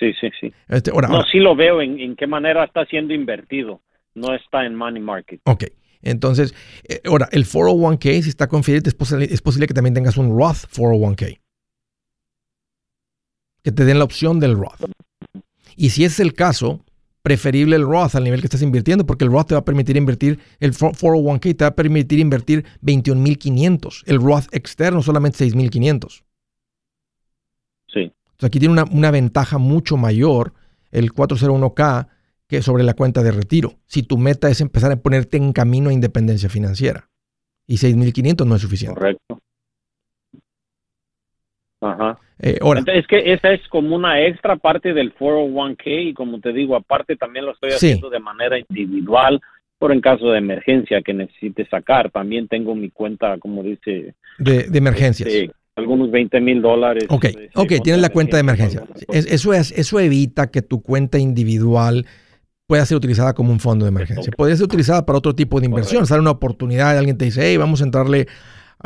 Sí, 0.00 0.14
sí, 0.18 0.30
sí. 0.40 0.52
Este, 0.68 0.90
no, 0.90 1.24
sí 1.30 1.38
lo 1.38 1.54
veo 1.54 1.82
en, 1.82 2.16
qué 2.16 2.26
manera 2.26 2.64
está 2.64 2.86
siendo 2.86 3.12
invertido. 3.12 3.82
No 4.14 4.34
está 4.34 4.64
en 4.64 4.74
money 4.74 5.02
market. 5.02 5.40
Ok. 5.44 5.64
Entonces, 6.02 6.54
eh, 6.88 7.02
ahora, 7.04 7.28
el 7.32 7.44
401k, 7.44 8.22
si 8.22 8.30
está 8.30 8.48
con 8.48 8.62
es 8.66 8.94
posible, 8.94 9.28
es 9.30 9.42
posible 9.42 9.66
que 9.66 9.74
también 9.74 9.92
tengas 9.92 10.16
un 10.16 10.30
Roth 10.30 10.64
401k. 10.74 11.38
Que 13.62 13.72
te 13.72 13.84
den 13.84 13.98
la 13.98 14.04
opción 14.04 14.40
del 14.40 14.56
Roth. 14.56 14.90
Y 15.76 15.90
si 15.90 16.04
es 16.04 16.18
el 16.18 16.32
caso, 16.32 16.82
preferible 17.20 17.76
el 17.76 17.82
Roth 17.82 18.14
al 18.14 18.24
nivel 18.24 18.40
que 18.40 18.46
estás 18.46 18.62
invirtiendo, 18.62 19.04
porque 19.04 19.24
el 19.24 19.30
Roth 19.30 19.48
te 19.48 19.54
va 19.54 19.60
a 19.60 19.64
permitir 19.66 19.98
invertir, 19.98 20.38
el 20.60 20.72
401k 20.72 21.56
te 21.56 21.64
va 21.64 21.68
a 21.68 21.76
permitir 21.76 22.18
invertir 22.20 22.64
21.500. 22.82 24.04
El 24.06 24.22
Roth 24.22 24.46
externo 24.52 25.02
solamente 25.02 25.44
6.500. 25.44 26.22
Sí 28.40 28.46
aquí 28.46 28.58
tiene 28.58 28.82
una, 28.90 29.10
ventaja 29.10 29.58
mucho 29.58 29.98
mayor 29.98 30.54
el 30.90 31.12
401k 31.12 32.08
que 32.48 32.62
sobre 32.62 32.82
la 32.82 32.94
cuenta 32.94 33.22
de 33.22 33.32
retiro. 33.32 33.74
Si 33.86 34.02
tu 34.02 34.16
meta 34.16 34.48
es 34.48 34.60
empezar 34.60 34.90
a 34.90 34.96
ponerte 34.96 35.36
en 35.36 35.52
camino 35.52 35.90
a 35.90 35.92
independencia 35.92 36.48
financiera. 36.48 37.08
Y 37.66 37.74
6.500 37.74 38.46
no 38.46 38.56
es 38.56 38.62
suficiente. 38.62 38.98
Correcto. 38.98 39.38
Ajá. 41.82 42.18
Eh, 42.40 42.58
ahora, 42.62 42.82
es 42.86 43.06
que 43.06 43.32
esa 43.32 43.52
es 43.52 43.66
como 43.68 43.94
una 43.94 44.26
extra 44.26 44.56
parte 44.56 44.94
del 44.94 45.14
401k 45.14 46.10
y 46.10 46.14
como 46.14 46.40
te 46.40 46.52
digo, 46.52 46.74
aparte 46.74 47.16
también 47.16 47.44
lo 47.44 47.52
estoy 47.52 47.70
haciendo 47.70 48.08
de 48.08 48.20
manera 48.20 48.58
individual 48.58 49.40
por 49.78 49.92
en 49.92 50.00
caso 50.00 50.30
de 50.30 50.38
emergencia 50.38 51.02
que 51.02 51.12
necesite 51.12 51.66
sacar. 51.66 52.10
También 52.10 52.48
tengo 52.48 52.74
mi 52.74 52.90
cuenta, 52.90 53.38
como 53.38 53.62
dice... 53.62 54.14
De, 54.38 54.66
emergencias. 54.72 55.28
Este, 55.28 55.54
algunos 55.76 56.10
20 56.10 56.40
mil 56.40 56.62
dólares. 56.62 57.04
Ok, 57.08 57.26
ok, 57.54 57.72
tienes 57.82 58.00
la 58.00 58.10
cuenta 58.10 58.36
de 58.36 58.40
emergencia. 58.40 58.84
eso, 59.08 59.52
es, 59.52 59.72
eso 59.72 60.00
evita 60.00 60.50
que 60.50 60.62
tu 60.62 60.82
cuenta 60.82 61.18
individual 61.18 62.06
pueda 62.66 62.86
ser 62.86 62.96
utilizada 62.96 63.34
como 63.34 63.50
un 63.50 63.58
fondo 63.58 63.84
de 63.84 63.88
emergencia. 63.88 64.32
Podría 64.36 64.56
ser 64.56 64.64
utilizada 64.64 65.04
para 65.04 65.18
otro 65.18 65.34
tipo 65.34 65.58
de 65.58 65.66
inversión. 65.66 66.06
Sale 66.06 66.20
una 66.20 66.30
oportunidad, 66.30 66.96
alguien 66.96 67.18
te 67.18 67.24
dice, 67.24 67.40
hey, 67.42 67.56
vamos 67.56 67.80
a 67.80 67.84
entrarle, 67.84 68.28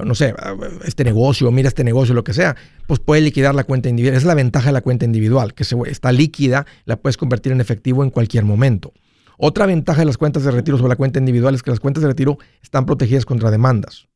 no 0.02 0.14
sé, 0.14 0.34
a 0.38 0.56
este 0.86 1.04
negocio, 1.04 1.50
mira 1.50 1.68
este 1.68 1.84
negocio, 1.84 2.14
lo 2.14 2.24
que 2.24 2.32
sea, 2.32 2.56
pues 2.86 2.98
puede 3.00 3.20
liquidar 3.20 3.54
la 3.54 3.64
cuenta 3.64 3.90
individual. 3.90 4.16
Esa 4.16 4.24
es 4.24 4.28
la 4.28 4.34
ventaja 4.34 4.68
de 4.68 4.72
la 4.72 4.80
cuenta 4.80 5.04
individual, 5.04 5.52
que 5.52 5.64
se, 5.64 5.76
está 5.86 6.12
líquida, 6.12 6.64
la 6.86 6.96
puedes 6.96 7.18
convertir 7.18 7.52
en 7.52 7.60
efectivo 7.60 8.02
en 8.02 8.10
cualquier 8.10 8.44
momento. 8.44 8.94
Otra 9.36 9.66
ventaja 9.66 10.00
de 10.00 10.06
las 10.06 10.16
cuentas 10.16 10.44
de 10.44 10.50
retiro 10.50 10.78
sobre 10.78 10.88
la 10.90 10.96
cuenta 10.96 11.18
individual 11.18 11.54
es 11.54 11.62
que 11.62 11.70
las 11.70 11.80
cuentas 11.80 12.02
de 12.02 12.08
retiro 12.08 12.38
están 12.62 12.86
protegidas 12.86 13.26
contra 13.26 13.50
demandas. 13.50 14.08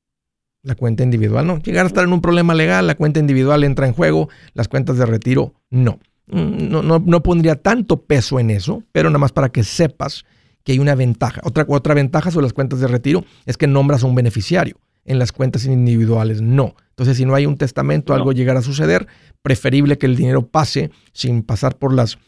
La 0.69 0.75
cuenta 0.75 1.03
individual 1.03 1.47
no. 1.47 1.57
Llegar 1.61 1.87
a 1.87 1.89
estar 1.89 2.05
en 2.05 2.13
un 2.13 2.21
problema 2.21 2.53
legal, 2.53 2.87
la 2.87 2.95
cuenta 2.95 3.21
individual 3.21 3.65
entra 3.65 3.87
en 3.87 3.95
juego, 3.95 4.29
las 4.53 4.69
cuentas 4.69 4.99
de 4.99 5.07
retiro 5.07 5.55
no. 5.71 5.99
Mm, 6.27 6.69
no, 6.69 6.83
no, 6.83 7.23
pondría 7.23 7.57
tanto 7.57 8.03
peso 8.03 8.39
en 8.39 8.51
eso, 8.51 8.83
pero 8.93 9.09
nada 9.09 9.19
más 9.19 9.33
para 9.33 9.49
que 9.49 9.65
sepas 9.65 10.27
que 10.65 10.73
hay 10.73 10.79
una 10.79 10.95
ventaja. 10.95 11.41
Otra, 11.45 11.65
otra 11.69 11.95
ventaja 11.95 12.31
sobre 12.31 12.45
las 12.45 12.53
cuentas 12.53 12.81
de 12.81 12.87
retiro 12.87 13.25
es 13.47 13.57
que 13.57 13.67
nombras 13.67 14.05
a 14.05 14.07
un 14.09 14.15
beneficiario. 14.15 14.77
En 15.07 15.19
las 15.19 15.33
cuentas 15.33 15.65
individuales 15.65 16.43
no. 16.43 16.75
Entonces, 16.91 17.17
si 17.17 17.25
no 17.25 17.35
hay 17.35 17.47
un 17.47 17.57
testamento, 17.57 18.13
algo 18.13 18.33
llegar 18.33 18.59
a 18.59 18.61
suceder, 18.61 19.07
preferible 19.41 19.97
que 19.97 20.05
el 20.05 20.17
dinero 20.17 20.49
pase 20.49 20.91
sin 21.15 21.43
pasar 21.43 21.79
por 21.79 21.95
las 21.95 22.19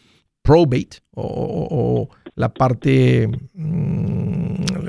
probate 0.40 1.02
o, 1.12 2.08
la 2.36 2.54
parte, 2.54 3.28
mm, 3.52 4.19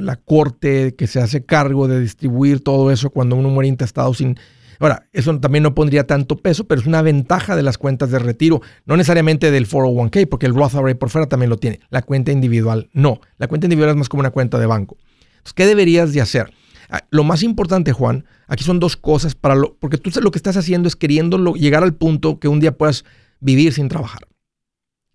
la 0.05 0.15
corte 0.17 0.95
que 0.95 1.07
se 1.07 1.19
hace 1.19 1.45
cargo 1.45 1.87
de 1.87 1.99
distribuir 1.99 2.63
todo 2.63 2.91
eso 2.91 3.09
cuando 3.09 3.35
uno 3.35 3.49
muere 3.49 3.67
intestado 3.67 4.13
sin... 4.13 4.37
Ahora, 4.79 5.07
eso 5.13 5.39
también 5.39 5.61
no 5.61 5.75
pondría 5.75 6.07
tanto 6.07 6.37
peso, 6.37 6.65
pero 6.65 6.81
es 6.81 6.87
una 6.87 7.03
ventaja 7.03 7.55
de 7.55 7.61
las 7.61 7.77
cuentas 7.77 8.09
de 8.09 8.17
retiro, 8.17 8.61
no 8.85 8.97
necesariamente 8.97 9.51
del 9.51 9.67
401k, 9.67 10.27
porque 10.27 10.47
el 10.47 10.55
Roth 10.55 10.73
IRA 10.73 10.95
por 10.95 11.11
fuera 11.11 11.27
también 11.27 11.51
lo 11.51 11.57
tiene. 11.57 11.79
La 11.91 12.01
cuenta 12.01 12.31
individual 12.31 12.89
no. 12.91 13.21
La 13.37 13.47
cuenta 13.47 13.67
individual 13.67 13.91
es 13.91 13.97
más 13.97 14.09
como 14.09 14.21
una 14.21 14.31
cuenta 14.31 14.57
de 14.57 14.65
banco. 14.65 14.97
Entonces, 15.33 15.53
¿qué 15.53 15.67
deberías 15.67 16.13
de 16.13 16.21
hacer? 16.21 16.51
Ah, 16.89 17.03
lo 17.11 17.23
más 17.23 17.43
importante, 17.43 17.93
Juan, 17.93 18.25
aquí 18.47 18.63
son 18.63 18.79
dos 18.79 18.97
cosas 18.97 19.35
para 19.35 19.55
lo, 19.55 19.75
porque 19.75 19.97
tú 19.97 20.09
lo 20.19 20.31
que 20.31 20.39
estás 20.39 20.57
haciendo 20.57 20.87
es 20.87 20.95
queriendo 20.95 21.53
llegar 21.53 21.83
al 21.83 21.93
punto 21.93 22.39
que 22.39 22.47
un 22.47 22.59
día 22.59 22.75
puedas 22.75 23.05
vivir 23.39 23.73
sin 23.73 23.87
trabajar. 23.87 24.27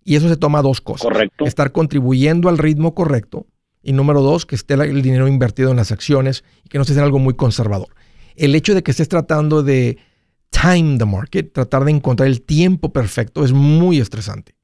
Y 0.03 0.15
eso 0.15 0.29
se 0.29 0.37
toma 0.37 0.61
dos 0.61 0.79
cosas. 0.79 1.01
Correcto. 1.01 1.45
Estar 1.45 1.73
contribuyendo 1.73 2.47
al 2.47 2.57
ritmo 2.57 2.95
correcto. 2.95 3.45
Y 3.87 3.93
número 3.93 4.21
dos, 4.21 4.45
que 4.45 4.55
esté 4.55 4.73
el 4.73 5.01
dinero 5.01 5.29
invertido 5.29 5.71
en 5.71 5.77
las 5.77 5.93
acciones 5.93 6.43
y 6.65 6.67
que 6.67 6.77
no 6.77 6.83
en 6.85 6.99
algo 6.99 7.19
muy 7.19 7.35
conservador. 7.35 7.87
El 8.35 8.53
hecho 8.53 8.75
de 8.75 8.83
que 8.83 8.91
estés 8.91 9.07
tratando 9.07 9.63
de 9.63 9.97
time 10.49 10.97
the 10.97 11.05
market, 11.05 11.53
tratar 11.53 11.85
de 11.85 11.91
encontrar 11.91 12.27
el 12.27 12.41
tiempo 12.41 12.91
perfecto, 12.91 13.45
es 13.45 13.53
muy 13.53 13.99
estresante. 13.99 14.55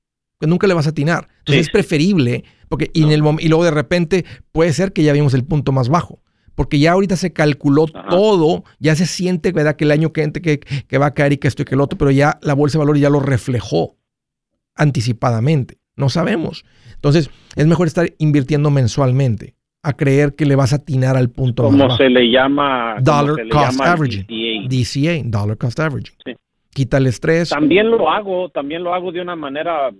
que 0.42 0.48
nunca 0.48 0.68
le 0.68 0.74
vas 0.74 0.88
a 0.88 0.90
atinar. 0.90 1.30
Entonces 1.40 1.68
es 1.68 1.72
preferible, 1.72 2.44
porque 2.68 2.92
y, 2.94 3.04
en 3.04 3.12
el, 3.12 3.24
y 3.40 3.48
luego 3.48 3.64
de 3.64 3.72
repente 3.72 4.26
puede 4.52 4.74
ser 4.74 4.92
que 4.92 5.04
ya 5.04 5.14
vimos 5.14 5.34
el 5.34 5.46
punto 5.46 5.72
más 5.72 5.88
bajo. 5.88 6.22
Porque 6.54 6.78
ya 6.80 6.92
ahorita 6.92 7.16
se 7.16 7.32
calculó 7.32 7.86
todo, 7.88 8.66
ya 8.80 8.94
se 8.98 9.06
siente 9.06 9.54
¿verdad? 9.54 9.78
que 9.78 9.86
el 9.86 9.92
año 9.92 10.12
que, 10.12 10.34
que, 10.34 10.60
que 10.60 10.98
va 10.98 11.06
a 11.06 11.14
caer 11.14 11.32
y 11.32 11.38
que 11.38 11.48
esto 11.48 11.62
y 11.62 11.66
que 11.66 11.76
el 11.76 11.82
otro, 11.82 11.98
pero 11.98 12.12
ya 12.12 12.40
la 12.42 12.56
bolsa 12.56 12.78
de 12.78 12.80
valores 12.80 13.02
ya 13.02 13.10
lo 13.10 13.22
reflejó 13.22 13.96
anticipadamente. 14.76 15.78
No 15.96 16.10
sabemos. 16.10 16.66
Entonces, 16.96 17.30
es 17.56 17.68
mejor 17.68 17.88
estar 17.88 18.10
invirtiendo 18.18 18.72
mensualmente 18.72 19.56
a 19.84 19.94
creer 19.94 20.34
que 20.36 20.46
le 20.46 20.56
vas 20.56 20.74
a 20.74 20.78
atinar 20.78 21.18
al 21.18 21.30
punto 21.30 21.70
más 21.70 21.80
bajo. 21.80 21.98
se 21.98 22.10
le 22.10 22.32
llama? 22.32 22.96
Dollar 23.02 23.48
cost 23.50 23.82
averaging. 23.82 24.26
DCA. 24.68 25.22
Dollar 25.26 25.58
cost 25.58 25.80
averaging. 25.80 26.16
Quita 26.74 26.98
el 26.98 27.08
estrés. 27.08 27.50
También 27.50 27.90
lo 27.90 28.10
hago, 28.10 28.50
también 28.50 28.84
lo 28.84 28.94
hago 28.94 29.12
de 29.12 29.22
una 29.22 29.36
manera 29.36 29.92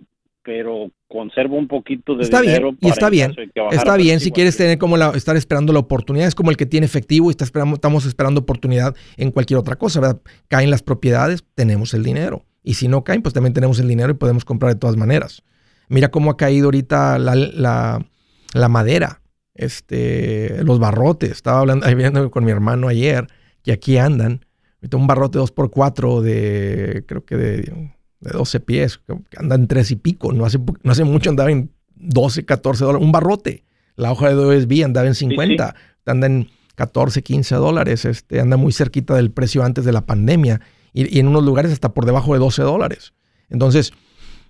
pero 0.44 0.92
conservo 1.08 1.56
un 1.56 1.68
poquito 1.68 2.16
de 2.16 2.24
está 2.24 2.42
dinero 2.42 2.72
bien 2.72 2.78
y 2.82 2.90
está 2.90 3.10
bien 3.10 3.34
está 3.72 3.96
bien 3.96 4.20
si 4.20 4.32
quieres 4.32 4.58
tener 4.58 4.78
como 4.78 4.98
la 4.98 5.12
estar 5.12 5.38
esperando 5.38 5.72
la 5.72 5.80
oportunidad 5.80 6.28
es 6.28 6.36
como 6.36 6.52
el 6.52 6.58
que 6.58 6.66
tiene 6.66 6.86
efectivo 6.86 7.30
y 7.30 7.32
está 7.32 7.46
esperando, 7.46 7.76
estamos 7.76 8.06
esperando 8.06 8.42
oportunidad 8.42 8.94
en 9.16 9.32
cualquier 9.32 9.60
otra 9.60 9.78
cosa 9.78 10.02
¿verdad? 10.02 10.22
caen 10.50 10.70
las 10.70 10.84
propiedades 10.84 11.46
tenemos 11.56 11.94
el 11.94 12.04
dinero 12.04 12.44
y 12.62 12.74
si 12.74 12.88
no 12.88 13.04
caen 13.04 13.22
pues 13.22 13.34
también 13.34 13.54
tenemos 13.54 13.80
el 13.80 13.88
dinero 13.88 14.12
y 14.12 14.16
podemos 14.16 14.44
comprar 14.44 14.74
de 14.74 14.80
todas 14.80 14.98
maneras 14.98 15.44
mira 15.90 16.10
cómo 16.10 16.32
ha 16.32 16.38
caído 16.38 16.66
ahorita 16.66 17.20
la, 17.20 17.36
la, 17.36 18.06
la 18.54 18.70
madera 18.70 19.22
este 19.56 20.64
los 20.64 20.80
barrotes 20.80 21.32
estaba 21.32 21.60
hablando 21.60 21.88
viendo 21.96 22.32
con 22.32 22.44
mi 22.46 22.52
hermano 22.52 22.88
ayer 22.88 23.28
que 23.64 23.72
aquí 23.72 23.98
andan 23.98 24.46
un 24.92 25.08
barrote 25.08 25.40
2x4 25.40 26.22
de 26.22 27.04
creo 27.08 27.24
que 27.24 27.38
de 27.38 27.94
de 28.24 28.32
12 28.32 28.60
pies, 28.62 29.00
que 29.30 29.38
anda 29.38 29.56
en 29.56 29.68
3 29.68 29.92
y 29.92 29.96
pico. 29.98 30.32
No 30.34 30.46
hace, 30.46 30.58
no 30.58 30.92
hace 30.92 31.04
mucho 31.04 31.30
andaba 31.30 31.52
en 31.52 31.72
12, 31.96 32.46
14 32.46 32.86
dólares. 32.86 33.06
Un 33.06 33.12
barrote. 33.12 33.66
La 33.96 34.12
hoja 34.12 34.30
de 34.30 34.36
OSB 34.36 34.84
andaba 34.84 35.08
en 35.08 35.14
50, 35.14 35.76
anda 36.06 36.28
en 36.28 36.50
14, 36.76 37.22
15 37.22 37.56
dólares. 37.56 38.06
Este, 38.06 38.40
anda 38.40 38.58
muy 38.58 38.72
cerquita 38.72 39.14
del 39.14 39.30
precio 39.30 39.64
antes 39.64 39.86
de 39.86 39.92
la 39.92 40.06
pandemia 40.06 40.62
y, 40.94 41.20
en 41.20 41.28
unos 41.28 41.44
lugares 41.44 41.72
hasta 41.72 41.94
por 41.94 42.06
debajo 42.06 42.34
de 42.34 42.40
12 42.40 42.64
dólares. 42.64 43.14
Entonces, 43.50 43.94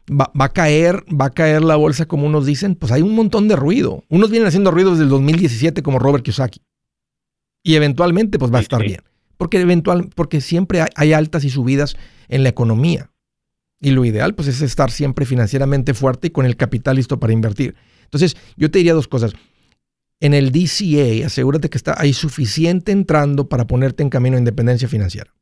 va, 0.10 0.32
a 0.38 0.50
caer, 0.50 1.04
va 1.10 1.26
a 1.26 1.30
caer 1.32 1.64
la 1.64 1.76
bolsa 1.76 2.06
como 2.06 2.28
unos 2.28 2.46
dicen, 2.46 2.76
pues 2.76 2.92
hay 2.92 3.02
un 3.02 3.16
montón 3.16 3.48
de 3.48 3.56
ruido. 3.56 4.04
Unos 4.10 4.30
vienen 4.30 4.48
haciendo 4.48 4.72
ruido 4.72 4.92
desde 4.92 5.04
el 5.04 5.10
2017 5.10 5.84
como 5.84 6.00
Robert 6.00 6.24
Kiyosaki. 6.24 6.62
Y 7.64 7.76
eventualmente 7.76 8.40
pues 8.40 8.54
va 8.54 8.60
a 8.60 8.62
estar 8.62 8.82
bien. 8.82 9.02
Porque, 9.38 9.60
eventual, 9.60 10.10
porque 10.16 10.42
siempre 10.42 10.86
hay 10.96 11.14
altas 11.14 11.44
y 11.44 11.50
subidas 11.50 11.96
en 12.28 12.44
la 12.44 12.50
economía. 12.50 13.10
Y 13.82 13.92
lo 13.92 14.06
ideal, 14.06 14.36
pues, 14.36 14.48
es 14.48 14.62
estar 14.62 14.92
siempre 14.92 15.26
financieramente 15.26 15.94
fuerte 15.94 16.28
y 16.28 16.30
con 16.30 16.46
el 16.46 16.56
capital 16.56 16.96
listo 16.96 17.20
para 17.20 17.34
invertir. 17.34 17.76
Entonces, 18.06 18.38
yo 18.56 18.72
te 18.72 18.80
diría 18.80 18.94
dos 18.94 19.10
cosas. 19.10 19.34
En 20.22 20.34
el 20.34 20.54
DCA, 20.54 21.26
asegúrate 21.26 21.70
que 21.70 21.78
está 21.78 22.00
ahí 22.00 22.14
suficiente 22.14 22.94
entrando 22.94 23.50
para 23.50 23.68
ponerte 23.68 24.02
en 24.02 24.10
camino 24.10 24.38
a 24.38 24.40
independencia 24.40 24.88
financiera. 24.88 25.34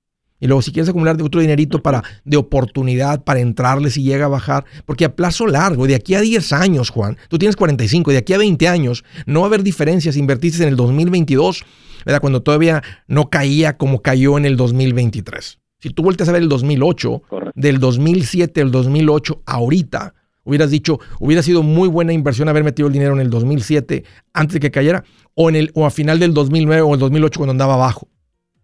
Y 0.42 0.48
luego, 0.48 0.64
si 0.64 0.72
quieres 0.72 0.90
acumular 0.90 1.22
otro 1.22 1.40
dinerito 1.40 1.82
para, 1.84 2.04
de 2.26 2.36
oportunidad 2.36 3.24
para 3.24 3.40
entrarle 3.40 3.92
si 3.92 4.02
llega 4.02 4.26
a 4.26 4.28
bajar, 4.28 4.66
porque 4.86 5.06
a 5.06 5.16
plazo 5.16 5.46
largo, 5.46 5.86
de 5.86 5.94
aquí 5.94 6.16
a 6.16 6.22
10 6.22 6.52
años, 6.52 6.90
Juan, 6.90 7.16
tú 7.30 7.38
tienes 7.38 7.56
45, 7.56 8.12
de 8.12 8.18
aquí 8.18 8.34
a 8.34 8.40
20 8.40 8.68
años, 8.68 9.06
no 9.28 9.42
va 9.42 9.46
a 9.46 9.50
haber 9.50 9.62
diferencias 9.62 10.16
si 10.16 10.20
invertiste 10.20 10.64
en 10.64 10.70
el 10.70 10.76
2022, 10.76 11.64
¿verdad? 12.08 12.22
Cuando 12.22 12.42
todavía 12.42 12.82
no 13.08 13.30
caía 13.30 13.78
como 13.78 14.02
cayó 14.02 14.40
en 14.40 14.46
el 14.46 14.58
2023. 14.58 15.60
Si 15.80 15.90
tú 15.92 16.02
vueltes 16.02 16.28
a 16.28 16.32
ver 16.32 16.42
el 16.42 16.50
2008, 16.50 17.22
del 17.54 17.80
2007 17.80 18.62
al 18.62 18.72
2008, 18.72 19.44
ahorita, 19.46 20.16
hubieras 20.44 20.72
dicho, 20.72 21.00
hubiera 21.20 21.44
sido 21.44 21.62
muy 21.62 21.88
buena 21.88 22.14
inversión 22.14 22.50
haber 22.50 22.64
metido 22.64 22.88
el 22.88 22.94
dinero 22.94 23.14
en 23.14 23.20
el 23.20 23.30
2007 23.30 24.04
antes 24.34 24.56
de 24.56 24.60
que 24.60 24.72
cayera, 24.72 25.04
o, 25.36 25.50
en 25.50 25.56
el, 25.56 25.72
o 25.76 25.86
a 25.86 25.92
final 25.92 26.20
del 26.20 26.34
2009 26.34 26.82
o 26.82 26.94
el 26.96 27.00
2008 27.00 27.40
cuando 27.40 27.52
andaba 27.52 27.76
abajo. 27.76 28.08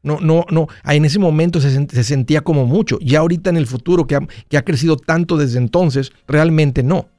No, 0.08 0.20
no, 0.20 0.46
no. 0.50 0.68
En 0.86 1.06
ese 1.06 1.20
momento 1.20 1.62
se, 1.62 2.04
sentía 2.04 2.42
como 2.42 2.66
mucho. 2.66 2.98
Ya 3.02 3.20
ahorita 3.20 3.50
en 3.50 3.58
el 3.58 3.68
futuro, 3.68 4.08
que 4.08 4.16
ha, 4.16 4.22
que 4.50 4.58
ha 4.58 4.64
crecido 4.64 4.98
tanto 4.98 5.38
desde 5.38 5.60
entonces, 5.60 6.12
realmente 6.28 6.82
no. 6.82 7.10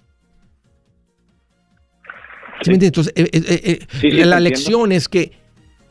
Entonces, 2.66 3.12
eh, 3.14 3.28
eh, 3.32 3.86
eh, 4.02 4.24
la 4.24 4.40
lección 4.40 4.90
es 4.90 5.08
que 5.08 5.32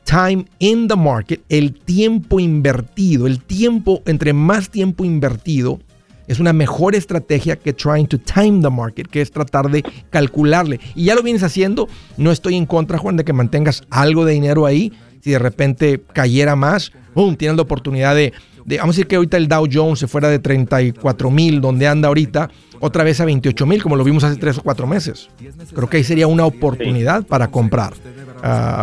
time 0.03 0.45
in 0.59 0.87
the 0.87 0.95
market, 0.95 1.41
el 1.49 1.73
tiempo 1.73 2.39
invertido, 2.39 3.27
el 3.27 3.41
tiempo, 3.41 4.01
entre 4.05 4.33
más 4.33 4.69
tiempo 4.69 5.05
invertido, 5.05 5.79
es 6.27 6.39
una 6.39 6.51
mejor 6.51 6.93
estrategia 6.93 7.55
que 7.55 7.73
trying 7.73 8.07
to 8.07 8.17
time 8.17 8.61
the 8.61 8.69
market, 8.69 9.07
que 9.07 9.21
es 9.21 9.31
tratar 9.31 9.71
de 9.71 9.83
calcularle. 10.09 10.79
Y 10.93 11.05
ya 11.05 11.15
lo 11.15 11.23
vienes 11.23 11.43
haciendo, 11.43 11.87
no 12.17 12.31
estoy 12.31 12.55
en 12.55 12.65
contra, 12.65 12.97
Juan, 12.97 13.15
de 13.15 13.23
que 13.23 13.33
mantengas 13.33 13.83
algo 13.89 14.25
de 14.25 14.33
dinero 14.33 14.65
ahí. 14.65 14.91
Si 15.21 15.31
de 15.31 15.39
repente 15.39 16.03
cayera 16.13 16.55
más, 16.55 16.91
boom, 17.13 17.35
tienes 17.35 17.57
la 17.57 17.63
oportunidad 17.63 18.15
de, 18.15 18.33
vamos 18.77 18.83
a 18.83 18.97
decir 18.97 19.07
que 19.07 19.15
ahorita 19.15 19.37
el 19.37 19.47
Dow 19.47 19.67
Jones 19.71 19.99
se 19.99 20.07
fuera 20.07 20.29
de 20.29 20.39
34 20.39 21.31
mil, 21.31 21.61
donde 21.61 21.87
anda 21.87 22.07
ahorita, 22.07 22.49
otra 22.79 23.03
vez 23.03 23.19
a 23.19 23.25
28 23.25 23.65
mil, 23.65 23.81
como 23.81 23.95
lo 23.95 24.03
vimos 24.03 24.23
hace 24.23 24.39
tres 24.39 24.57
o 24.57 24.61
cuatro 24.61 24.87
meses. 24.87 25.29
Creo 25.73 25.89
que 25.89 25.97
ahí 25.97 26.03
sería 26.03 26.27
una 26.27 26.45
oportunidad 26.45 27.25
para 27.25 27.47
comprar 27.47 27.93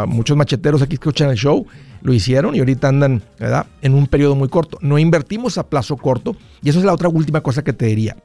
muchos 0.06 0.36
macheteros 0.36 0.82
aquí 0.82 0.94
escuchan 0.94 1.30
el 1.30 1.36
show 1.36 1.66
lo 2.02 2.12
hicieron 2.12 2.54
y 2.54 2.58
ahorita 2.58 2.88
andan 2.88 3.22
¿verdad? 3.38 3.66
en 3.80 3.94
un 3.94 4.06
periodo 4.06 4.34
muy 4.34 4.48
corto. 4.48 4.78
No 4.82 4.98
invertimos 4.98 5.56
a 5.56 5.68
plazo 5.68 5.96
corto 5.96 6.36
y 6.62 6.68
eso 6.68 6.78
es 6.78 6.84
la 6.84 6.92
otra 6.92 7.08
última 7.08 7.40
cosa 7.40 7.64
que 7.64 7.72
te 7.72 7.86
diría. 7.86 8.16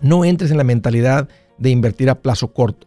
No 0.00 0.24
entres 0.24 0.50
en 0.50 0.56
la 0.56 0.64
mentalidad 0.64 1.28
de 1.58 1.68
invertir 1.70 2.08
a 2.08 2.14
plazo 2.14 2.52
corto. 2.52 2.86